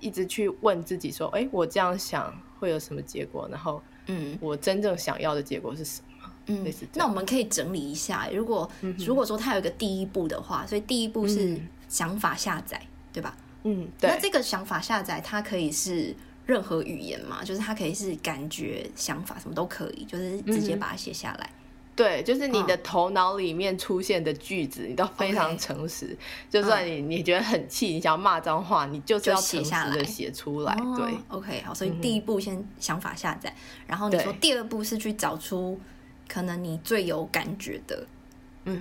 [0.00, 3.48] 一直去问自己说：“哎、嗯，我这样想会有什么结果？
[3.50, 6.66] 然后，嗯，我真正想要的结果是什么？”嗯。
[6.94, 13.36] 那我们可以整理一下，如果、嗯、如果说它有一个第一步的话，所以第一步是想法下载，嗯、对吧？
[13.64, 14.10] 嗯，对。
[14.10, 16.14] 那这个想法下载，它可以是
[16.46, 17.44] 任何语言嘛？
[17.44, 21.50] 就是它可以是感觉、想法，什么都可以，就是直接把它写下来。
[21.94, 26.06] 对，就是你的头脑里面出现的句子，你都非常诚实。
[26.06, 26.52] Okay.
[26.52, 30.74] 就算你你觉得很气，你想要骂脏话，你就是要诚实的写出来。
[30.74, 35.78] 来对，OK，好，所以第一步先想法下载，嗯、然后你说第二步是去找出
[36.26, 38.06] 可能你最有感觉的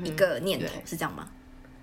[0.06, 1.28] 一个念头，是这样吗？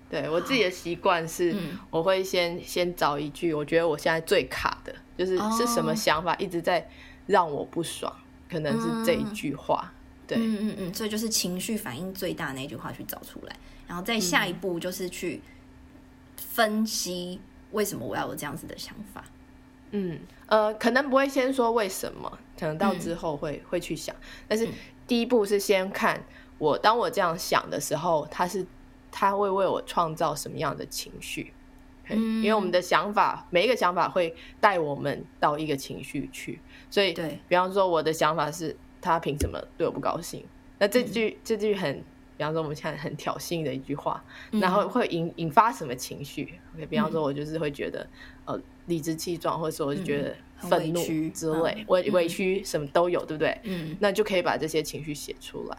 [0.09, 1.55] 对，我自己的习惯是，
[1.91, 6.89] 我会先、嗯、先找一句，我觉得我现在最卡的，就是是什么想法一直在
[7.27, 8.11] 让我不爽，
[8.49, 9.93] 可能是这一句话。
[10.29, 13.55] 对，嗯嗯嗯，所以就是情绪反应最大那句话去找出来，
[13.87, 15.41] 然后再下一步就是去
[16.37, 19.25] 分析为什么我要有这样子的想法。
[19.91, 24.15] 嗯，呃，可能不会先说为什么，可能到之后会、嗯、会去想，
[24.47, 24.67] 但是
[25.05, 26.23] 第一步是先看
[26.57, 28.65] 我当我这样想的时候，他是。
[29.11, 31.51] 他会为我创造什么样的情绪？
[32.09, 36.59] 嗯，因为我们的想法，每一个想法会带我们到一个情绪去。
[36.91, 40.43] 所以，对，比方说我的想法是，他凭什么对我不高兴？
[40.77, 41.97] 那这句、嗯、这句很，
[42.37, 48.01] 比方说我们现在很挑衅的一句话，嗯、然后会引引发什么情绪？OK，比方说我就是会觉得，
[48.45, 51.01] 嗯、呃，理直气壮，或者说我就觉得愤怒
[51.33, 53.59] 之类，委、嗯、委屈什么都有，对不对？
[53.63, 55.77] 嗯，那就可以把这些情绪写出来。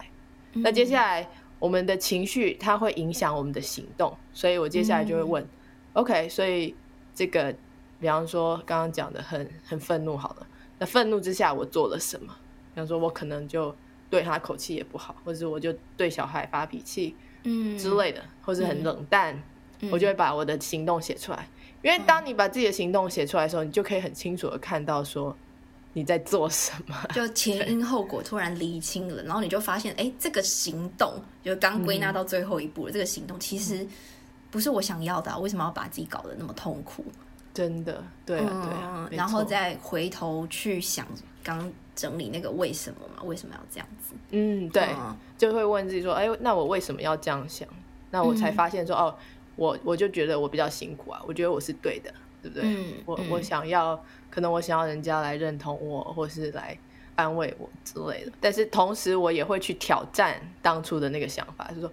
[0.53, 1.29] 嗯、那接下来。
[1.61, 5.47] 我们的情绪它会影响我们的行动，所以我接下来就会问、嗯、
[5.93, 6.73] ，OK，所以
[7.13, 7.53] 这个，
[7.99, 10.47] 比方说刚刚讲的很很愤怒，好了，
[10.79, 12.35] 那愤怒之下我做了什么？
[12.73, 13.75] 比方说我可能就
[14.09, 19.41] 对他口气也不好，或者我就对小孩发脾气，嗯之类的，或者很冷淡，
[19.79, 21.47] 嗯、我就会把我的行动写出来。
[21.81, 25.35] 因为当你把自己的行动写出来的时候，你就可以很清楚的看到说。
[25.93, 26.95] 你在做什么？
[27.13, 32.91] 就前因后果突然厘清了，然后你就发现，哎，这个行动就刚归纳到最后一步了。
[32.91, 33.85] 嗯、这个行动其实
[34.49, 37.03] 不是我想要的、啊，为什么要把自己搞得那么痛苦？
[37.53, 39.09] 真的，对啊，对啊。
[39.11, 41.05] 然后再回头去想，
[41.43, 43.23] 刚整理那个为什么嘛？
[43.23, 44.13] 为什么要这样子？
[44.31, 47.67] 嗯，对，嗯、就会问自己说，哎，那我为什么要这样想？
[48.11, 49.15] 那我才发现说，嗯、哦，
[49.55, 52.13] 我我就觉得我比较辛苦啊，我觉得我是对的。
[52.43, 52.63] 对不对？
[52.65, 56.75] 嗯、我我想要，可能我想要人家来认同我，或是来
[57.15, 58.31] 安慰我之类的。
[58.41, 61.91] 但是同时，我也会去挑战当初的那个想法，就是说，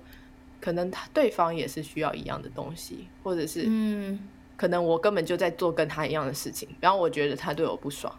[0.58, 4.26] 可能他对方也是需要一样的东西，或者是，嗯，
[4.58, 6.68] 可能我根本就在做跟他一样的事情。
[6.78, 8.14] 然后我觉得他对我不爽，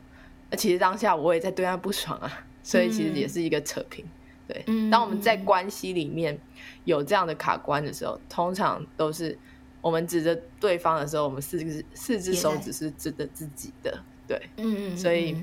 [0.49, 4.03] 那其实当下我也在对他不爽啊，所以其实也是一个扯平。
[4.47, 6.35] 对，嗯、当我们在关系里面
[6.85, 9.37] 有这样的卡关的时候，通常都是。
[9.81, 13.97] 我们指着对方的时候，我们四只四只手指是指着自己的，
[14.27, 15.37] 对，嗯嗯，所以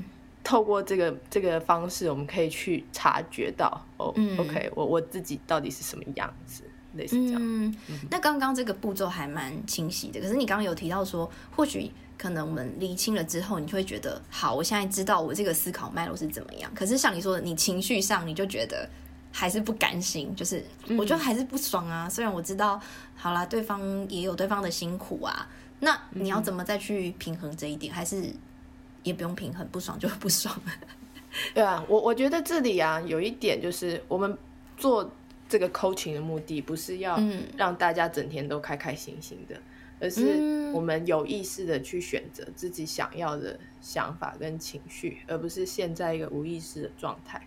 [0.44, 6.64] 透过这个这个方式，我们可以去察觉到，哦、嗯、，OK，我我自己到底是什么样子，
[6.96, 7.40] 类似这样。
[7.42, 7.74] 嗯，
[8.10, 16.70] 那刚刚这个步骤还蛮清晰的，可是你刚刚有提到说，或许可能我们厘清了之后，你就会觉得，好，我现在知道我这个思考脉络是怎么样。
[16.74, 18.88] 可是像你说的，你情绪上你就觉得。
[19.32, 20.64] 还是不甘心，就是
[20.96, 22.06] 我觉得还是不爽啊。
[22.06, 22.80] 嗯、虽然我知道，
[23.14, 25.46] 好啦，对方也有对方的辛苦啊。
[25.80, 27.92] 那你要怎么再去平衡这一点？
[27.92, 28.32] 嗯、还是
[29.02, 30.58] 也不用平衡，不爽就不爽。
[31.52, 34.34] 对啊，我我觉得这里啊，有一点就是，我们
[34.78, 35.12] 做
[35.48, 37.20] 这个 coaching 的目的，不是要
[37.56, 39.62] 让大家整天都开开心心的，嗯、
[40.00, 47.40] 而是我们有意识的去选择自己想要的想法跟情绪，而不是陷在一个无意识的状态。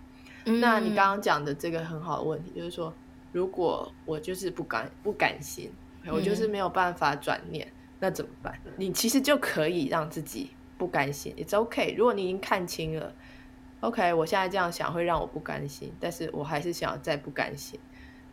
[0.46, 2.94] 那你刚刚讲的这个很好的问题，就是说，
[3.32, 5.70] 如果我就是不甘不甘心，
[6.08, 8.58] 我就是没有办法转念，嗯、那怎么办？
[8.78, 11.94] 你其实就可以让自己不甘心，It's OK。
[11.98, 13.14] 如果你已经看清了
[13.82, 17.80] ，OK，我现在这样想会让我不甘心，但是我还是想要再不甘心，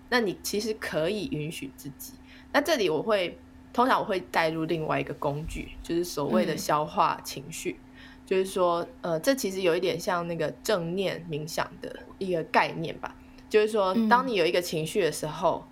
[0.09, 2.14] 那你其实可以允许自己。
[2.52, 3.38] 那这里我会
[3.72, 7.78] 通常我会带入另外一个工具，就是所谓的消化情绪。
[7.80, 7.82] 嗯
[8.26, 13.14] 就是说，呃，这其实有一点像那个正念冥想的一个概念吧。
[13.48, 15.64] 就是说，当你有一个情绪的时候，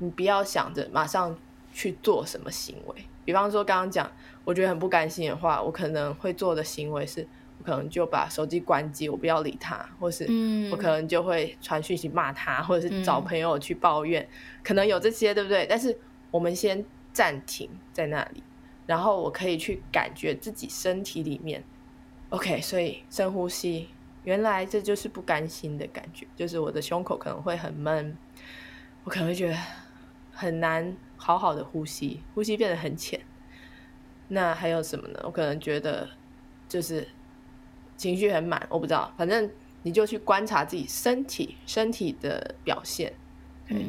[0.00, 1.36] 嗯、你不要想着马上
[1.70, 2.94] 去做什么行为。
[3.26, 4.10] 比方说，刚刚讲，
[4.46, 10.24] 我觉得很不甘心的话，我可能会做的行为是，我可能就把手机关机，我不要理他，或是
[10.70, 14.28] 我可能就会传讯息骂他，或者是找朋友去抱怨，嗯、
[14.62, 15.66] 可能有这些，对不对？
[15.66, 15.98] 但是
[16.30, 18.42] 我们先暂停在那里，
[18.86, 21.64] 然后我可以去感觉自己身体里面。
[22.30, 23.88] OK，所以深呼吸，
[24.22, 28.16] 原来这就是不甘心的感觉，就是我的胸口可能会很闷，
[29.04, 29.56] 我可能会觉得
[30.30, 33.20] 很难好好的呼吸，呼吸变得很浅。
[34.28, 35.20] 那还有什么呢？
[35.24, 36.06] 我可能觉得
[36.68, 37.08] 就是
[37.98, 39.50] 情绪很满，我不知道，反正
[39.82, 43.12] 你就去观察自己身体身体的表现。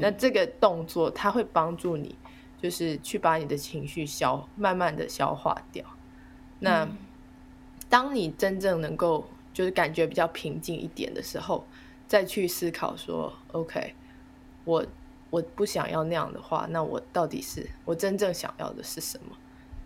[0.02, 2.14] 那这个动作它会帮助你，
[2.62, 5.86] 就是去把你的情绪消慢慢的消化掉。
[6.60, 6.84] 那。
[6.84, 6.98] 嗯
[7.92, 11.66] 当你真正能够就是感觉比较平静一点的时候，
[12.08, 13.96] 再去思考说，OK，
[14.64, 14.86] 我
[15.32, 19.36] 我不想要那样的话，那我到底是我真正想要的是什么？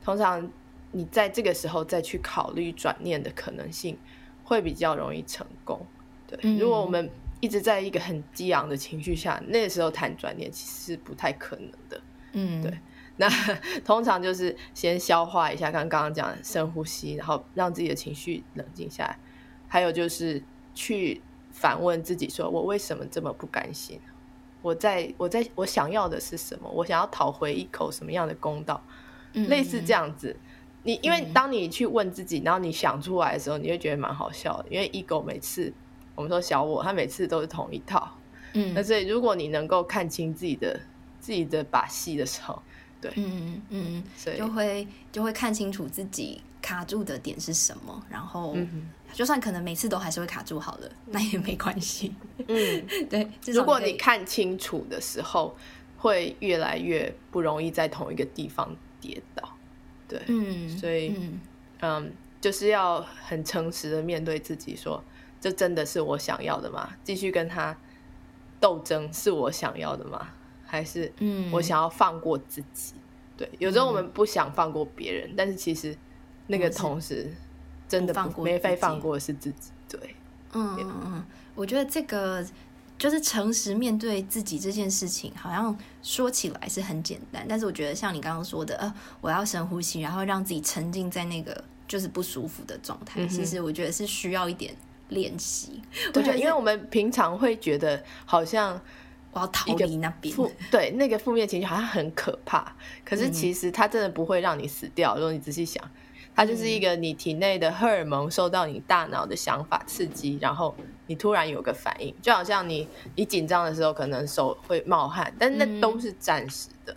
[0.03, 0.51] 通常
[0.93, 3.97] 你在这个时候再去考虑转念的可能性，
[4.45, 5.85] 会比较容易成功。
[6.25, 7.09] 对，嗯、如果我们
[7.41, 12.01] 一直在一个很激昂的情绪下，那个时候谈转念其实是不太可能的。
[12.31, 12.79] 嗯，对。
[13.17, 13.29] 那
[13.85, 19.19] 通常就是先消化一下，刚刚刚讲深呼吸，然后让自己的情绪冷静下来。
[19.67, 20.41] 还有就是
[20.73, 21.21] 去
[21.51, 23.99] 反问自己：说我为什么这么不甘心？
[24.61, 26.69] 我在我在我想要的是什么？
[26.69, 28.81] 我想要讨回一口什么样的公道？
[29.33, 30.35] 嗯、类似这样子。
[30.83, 34.65] 你因为当你去问自己，然后你想出来的时候，你会觉得蛮好笑的。
[34.69, 35.73] 因为 ego 每次
[36.15, 38.17] 我们说小我，他每次都是同一套。
[38.53, 40.79] 嗯，那所以如果你能够看清自己的
[41.19, 42.61] 自己的把戏的时候。
[43.01, 48.55] 对，嗯嗯，所以就会就会看清楚自己卡住的点是什么，然后
[49.11, 52.15] 就算可能每次都还是会卡住，好了，那也没关系。
[52.47, 55.53] 嗯， 对，如果你看清楚的时候，
[55.97, 59.53] 会越来越不容易在同一个地方跌倒。
[60.13, 61.39] 对，嗯，所以嗯，
[61.81, 65.03] 嗯，就是要很诚实的面对自己，说
[65.41, 66.93] 这真的是我想要的吗？
[67.03, 67.75] 继续跟他
[68.59, 70.29] 斗争是我想要的吗？
[70.65, 72.93] 还是，嗯，我想要放过自己。
[72.95, 73.01] 嗯、
[73.37, 75.95] 对，有时候我们不想放过别人，嗯、但是其实
[76.47, 77.33] 那个同时
[77.87, 79.71] 真的不放过没非放过的是自己。
[79.89, 80.15] 对，
[80.53, 82.45] 嗯嗯嗯，我觉得这个
[82.97, 93.21] 就是诚实面对自己这件事情，好像说起来是很简单，但是我觉得像你刚刚说的，呃，我要深呼吸，然后让自己沉浸在那个就是不舒服的状态。
[93.21, 94.75] 嗯、其实我觉得是需要一点
[95.09, 95.81] 练习。
[96.13, 98.79] 对，我觉得因为我们平常会觉得好像。
[99.35, 100.35] 我要逃离那边，
[100.69, 102.71] 对，那个负面情绪好像很可怕，
[103.03, 105.15] 可是其实它真的不会让你死掉。
[105.15, 105.83] 嗯、如果你仔细想，
[106.35, 110.75] 它就是一个你体内的荷尔蒙受到你大脑的想法刺激，然后
[111.07, 116.95] 你突然有个反应，就好像你你紧张的时候可能手会冒汗，但那都是暂时的。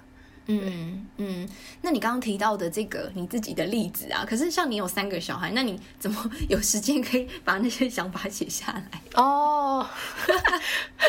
[0.49, 1.49] 嗯嗯嗯，
[1.83, 9.01] 那你刚刚提到的这个你自己的例子啊，可是像你有三个小孩，那你怎么有时间可以把那些想法写下来？
[9.21, 9.85] 哦，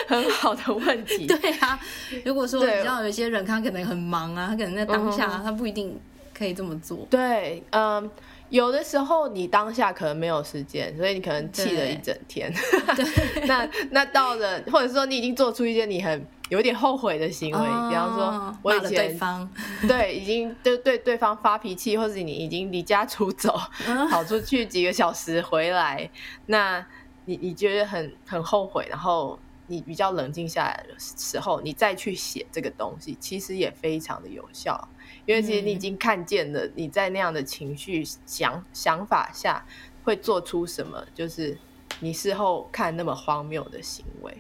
[0.08, 1.28] 很好的问题。
[1.30, 1.80] 对啊，
[2.26, 5.96] 如果说你知道有些人他可能很忙啊，他可能在当下他不一定
[6.34, 7.06] 可以这么做。
[7.12, 8.10] 对，嗯，
[8.50, 12.54] 有的时候你当下可能没有时间，所以你可能气了一整天。
[12.96, 16.26] 对， 那那到了，或者说你已经做出一件你很。
[16.50, 19.50] 有点后悔的行为，哦、比方说，我以前对方
[19.86, 23.54] 对已经对对对方发脾气，或者你已经离家出走，
[23.86, 26.10] 嗯、跑出去几个小时回来，
[26.46, 26.86] 那
[27.26, 29.38] 你你觉得很很后悔，然后
[29.68, 34.88] 你比较冷静下来的时候，你再去写这个东西，其实也非常的有效，
[35.28, 39.64] 因为其实你已经看见了你在那样的情绪想想法下
[40.04, 41.56] 会做出什么，就是
[42.00, 44.36] 你事后看那么荒谬的行为，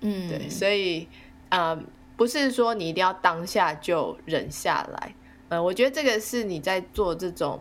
[0.00, 1.06] 嗯，对，所以。
[1.52, 1.82] 嗯，um,
[2.16, 5.14] 不是说你一定要当下就忍下来。
[5.48, 7.58] 嗯，我觉得这个是你在做这种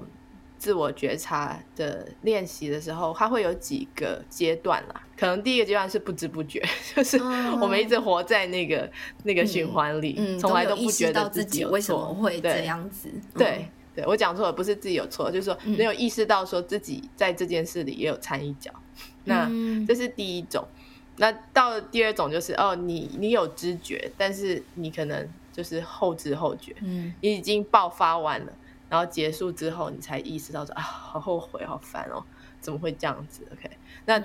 [0.59, 5.01] 自我觉察的练习的时候，它会有几个阶段啦。
[5.17, 6.63] 可能第一个阶段是不知不觉，
[6.95, 7.17] 就是
[7.61, 8.91] 我们一直活在那个、嗯、
[9.23, 13.09] 那个循环里，从、嗯、来都不觉得自己为什么会这样子。
[13.33, 18.71] 对，对，对，我讲错了，不是自己有错，就是说没有意识到说自己在这件事里也有掺一脚。
[19.25, 20.67] 嗯、那这是第一种。
[21.17, 28.53] 那到了第二种就是哦，你你有知觉，但是你可能就是后知后觉，嗯，你已经爆发完了，
[28.89, 32.23] 然后结束之后，你才意识到说啊，好后悔，好烦哦，
[32.59, 33.69] 怎么会这样子？OK，
[34.05, 34.21] 那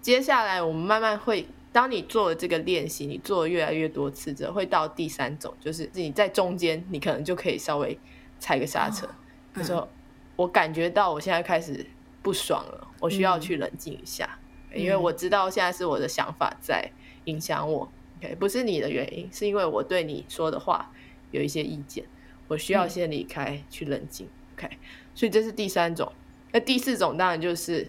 [0.00, 7.98] 接下来我们慢慢会，当你做了这个练习，你做了越来越多次之后，会到第三种，就是你在中间，你可能就可以稍微
[8.38, 9.08] 踩个刹车，
[9.56, 9.88] 就说、
[10.36, 11.86] 我感觉到我现在开始
[12.22, 14.38] 不爽了，我需要去冷静一下。
[14.38, 14.40] 嗯
[14.76, 16.90] 因为我知道现在是我的想法在
[17.26, 17.88] 影响我
[18.18, 20.90] ，OK，不是你的原因，是因为我对你说的话
[21.30, 22.04] 有一些意见，
[22.48, 24.68] 我需要先离开去冷静，OK，
[25.14, 26.10] 所以这是第三种。
[26.52, 27.88] 那第四种当然就是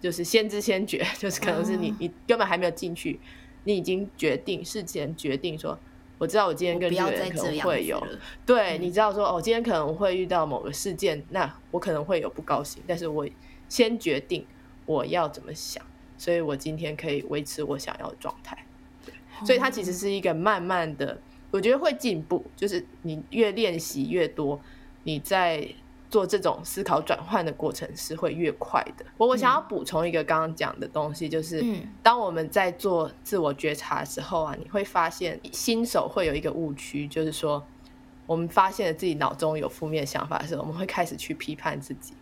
[0.00, 3.20] 就是先知先觉，就是可能是你你根本还没有进去，
[3.64, 5.78] 你已经决定事前决定说，
[6.18, 8.06] 我知道我今天跟这个人可能会有，
[8.44, 13.28] 对，你知道说哦，今天可能会遇到某个事件，那我可能会有不高兴，但是我
[13.68, 14.46] 先决定
[14.86, 15.84] 我要怎么想。
[16.18, 18.56] 所以我今天可以维持我想要的状态，
[19.04, 19.12] 对，
[19.44, 21.20] 所以它其实是一个慢慢的，
[21.56, 24.60] 我觉得会进步，就是你越练习越多，
[25.04, 25.66] 你在
[26.10, 29.04] 做这种思考转换的过程是会越快的。
[29.16, 31.64] 我我想要补充一个刚刚讲的东西，就是
[32.02, 37.64] 当我们在做自我觉察的时候啊，你会发现新手会有一个误区，就是说
[38.26, 42.12] 我们发现了自己脑中有负面想法的时候，我们会开始去批判自己。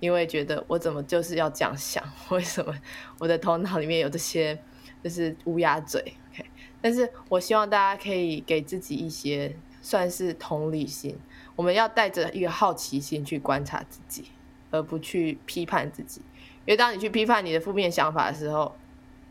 [0.00, 2.02] 因为觉得我怎么就是要这样想？
[2.30, 2.74] 为什么
[3.20, 4.58] 我的头脑里面有这些
[5.02, 6.00] 就是乌鸦嘴
[6.32, 6.44] ？OK，
[6.80, 11.18] 但是我希望大家可以给自己一些算是同理心，
[11.56, 14.26] 我们要带着一个好奇心去观察自己，
[14.70, 16.20] 而不去批判自己。
[16.64, 18.72] 因为当你去批判你的负面想法的时候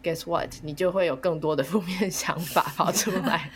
[0.03, 0.53] ，Guess what？
[0.63, 3.49] 你就会有更多的负面想法跑出来。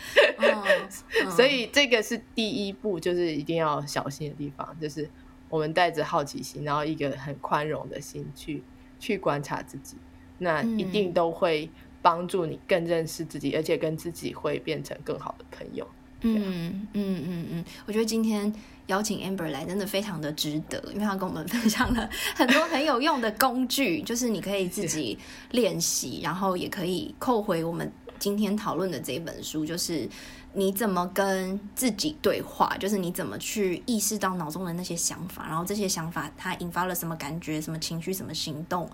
[1.35, 5.09] 所以这个是第一步，就是一定要小心的地方，就是
[5.49, 8.63] 我们带着好奇心，然后一个很宽容的心去
[8.97, 9.97] 去观察自己，
[10.37, 11.69] 那一定都会。
[12.05, 15.87] 帮助你更认识自己，而且跟自己会变成更好的朋友。
[16.21, 18.53] 嗯嗯嗯嗯，我觉得今天
[18.85, 25.17] 邀请 Amber 来真的非常的值得，因为他跟我们分享了很多很有用的工具，就是你可以自己
[25.49, 30.07] 练习，然后也可以扣回我们今天讨论的这本书，就是
[30.53, 38.87] 你怎么跟自己对话，就是你怎么去意识到脑中的那些想法，然后这些想法它引发了什么感觉、什么情绪、什么行动。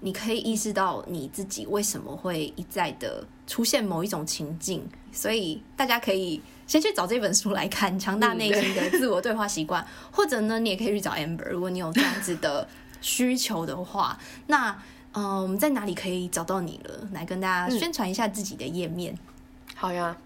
[0.00, 4.82] 你可以意识到你自己为什么会一再的出现某一种情境，
[5.12, 12.66] 所以大家可以先去找这本书来看《强大内心的自我对话习惯》，或者呢，你也可以去找 Amber，如果你有这样子的
[13.02, 14.70] 需求的话，那
[15.12, 17.08] 嗯、呃，我们在哪里可以找到你了？
[17.12, 19.14] 来跟大家宣传一下自己的页面。
[19.74, 20.16] 好呀，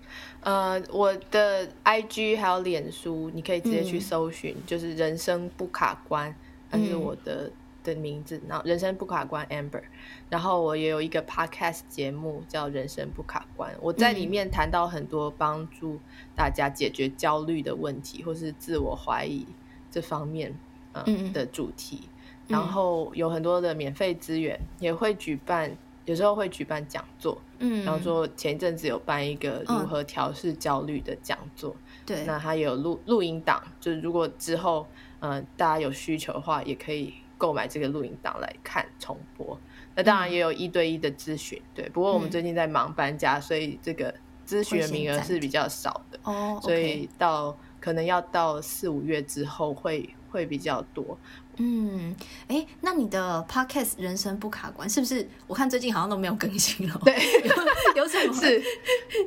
[0.40, 6.32] 呃，我的 IG 还有脸书，你可以直接去搜寻，嗯、就是人生不卡关，
[6.70, 7.50] 那是我的。
[7.84, 9.82] 的名字，然后人生不卡关 Amber，
[10.30, 16.00] 然后我也有一个 podcast 节目叫人生不卡关，我在里面谈到很多帮助
[16.34, 19.46] 大家解决焦虑的问题，或是自我怀疑
[19.90, 20.58] 这方面
[20.94, 22.08] 嗯的主题，
[22.48, 25.76] 然后有很多的免费资源，也会举办，
[26.06, 31.76] 有时候会举办讲座，嗯，然后说前一阵子有办一个如何调试焦虑的讲座，
[32.06, 34.86] 对，那还有录录音档，就是如果之后
[35.20, 37.12] 嗯大家有需求的话，也可以。
[37.36, 39.58] 购买这个录影档来看重播，
[39.94, 41.88] 那当然也有一对一的咨询，嗯、对。
[41.90, 44.14] 不过我们最近在忙搬家，嗯、所以这个
[44.46, 51.18] 咨询的名额是比较少的哦，所以到可能要到四五月之后会会比较多。
[51.56, 52.14] 嗯，
[52.48, 55.28] 哎，那你的 podcast 人生不卡关是不是？
[55.46, 57.00] 我看最近好像都没有更新了。
[57.04, 57.54] 对，有，
[58.02, 58.62] 有什么是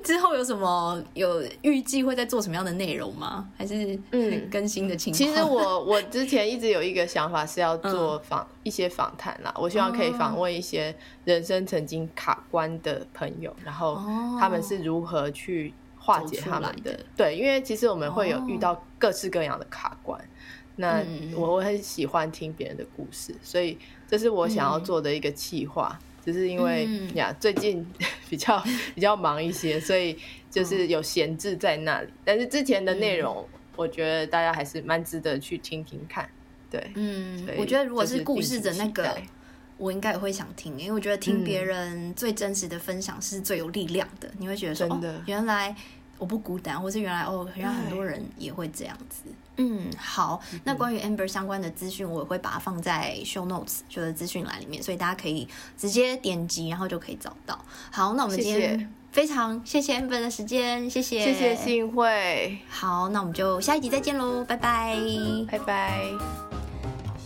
[0.04, 3.48] 之后有什么有预计会在做什么样的内容吗？
[3.58, 5.18] 还是嗯更新的情况？
[5.18, 13.96] 其实我 我之前一直有一个想法是要做访、嗯、一些访谈啦，我希望可以访问一些人生曾经卡关的朋友，然后
[14.40, 17.00] 他们是如何去化解他们的。
[17.16, 20.20] 对，因为其实我们会有遇到各式各样的卡关。
[20.78, 21.04] 那
[21.36, 26.00] 我我很喜欢听别人的故事，所以这是我想要做的一个企划。
[26.00, 27.86] 嗯、只是因为呀，最近
[28.30, 28.64] 比较
[28.96, 30.18] 比较忙一些，所以
[30.50, 32.08] 就是有闲置在那里。
[32.08, 36.30] 嗯、但是之前的内容，我觉得大家还是蛮值得去听听看。
[36.70, 39.18] 对，嗯，我觉得如果是故事的那个，
[39.78, 44.30] 我应该也会想听，因为我觉得听别人最真实的分享是最有力量的。
[44.38, 45.76] 你会觉得说，哦，原来。
[46.20, 49.22] 我不孤单，或是原来哦，原来很多人也会这样子。
[49.58, 57.58] 嗯，好，那关于 Amber 相关的资讯，我也会把它放在 Show Notes 就是资讯栏里面，所以大家可以直接点击，然后就可以找到。
[57.92, 62.60] 好，那我们今天非常谢谢 Amber 的时间，谢谢，谢谢幸会。
[62.70, 64.96] 好，那我们就下一集再见喽，拜拜，
[65.50, 66.67] 拜拜。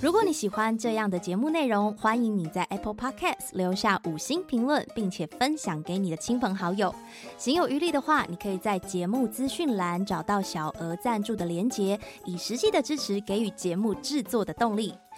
[0.01, 6.91] 如果你喜欢这样的节目内容，欢迎你在 Apple Podcast 留下五星评论，并且分享给你的亲朋好友。
[7.37, 14.91] 行有余力的话，你可以在节目资讯栏找到小额赞助的连结，以实际的支持给予节目制作的动力。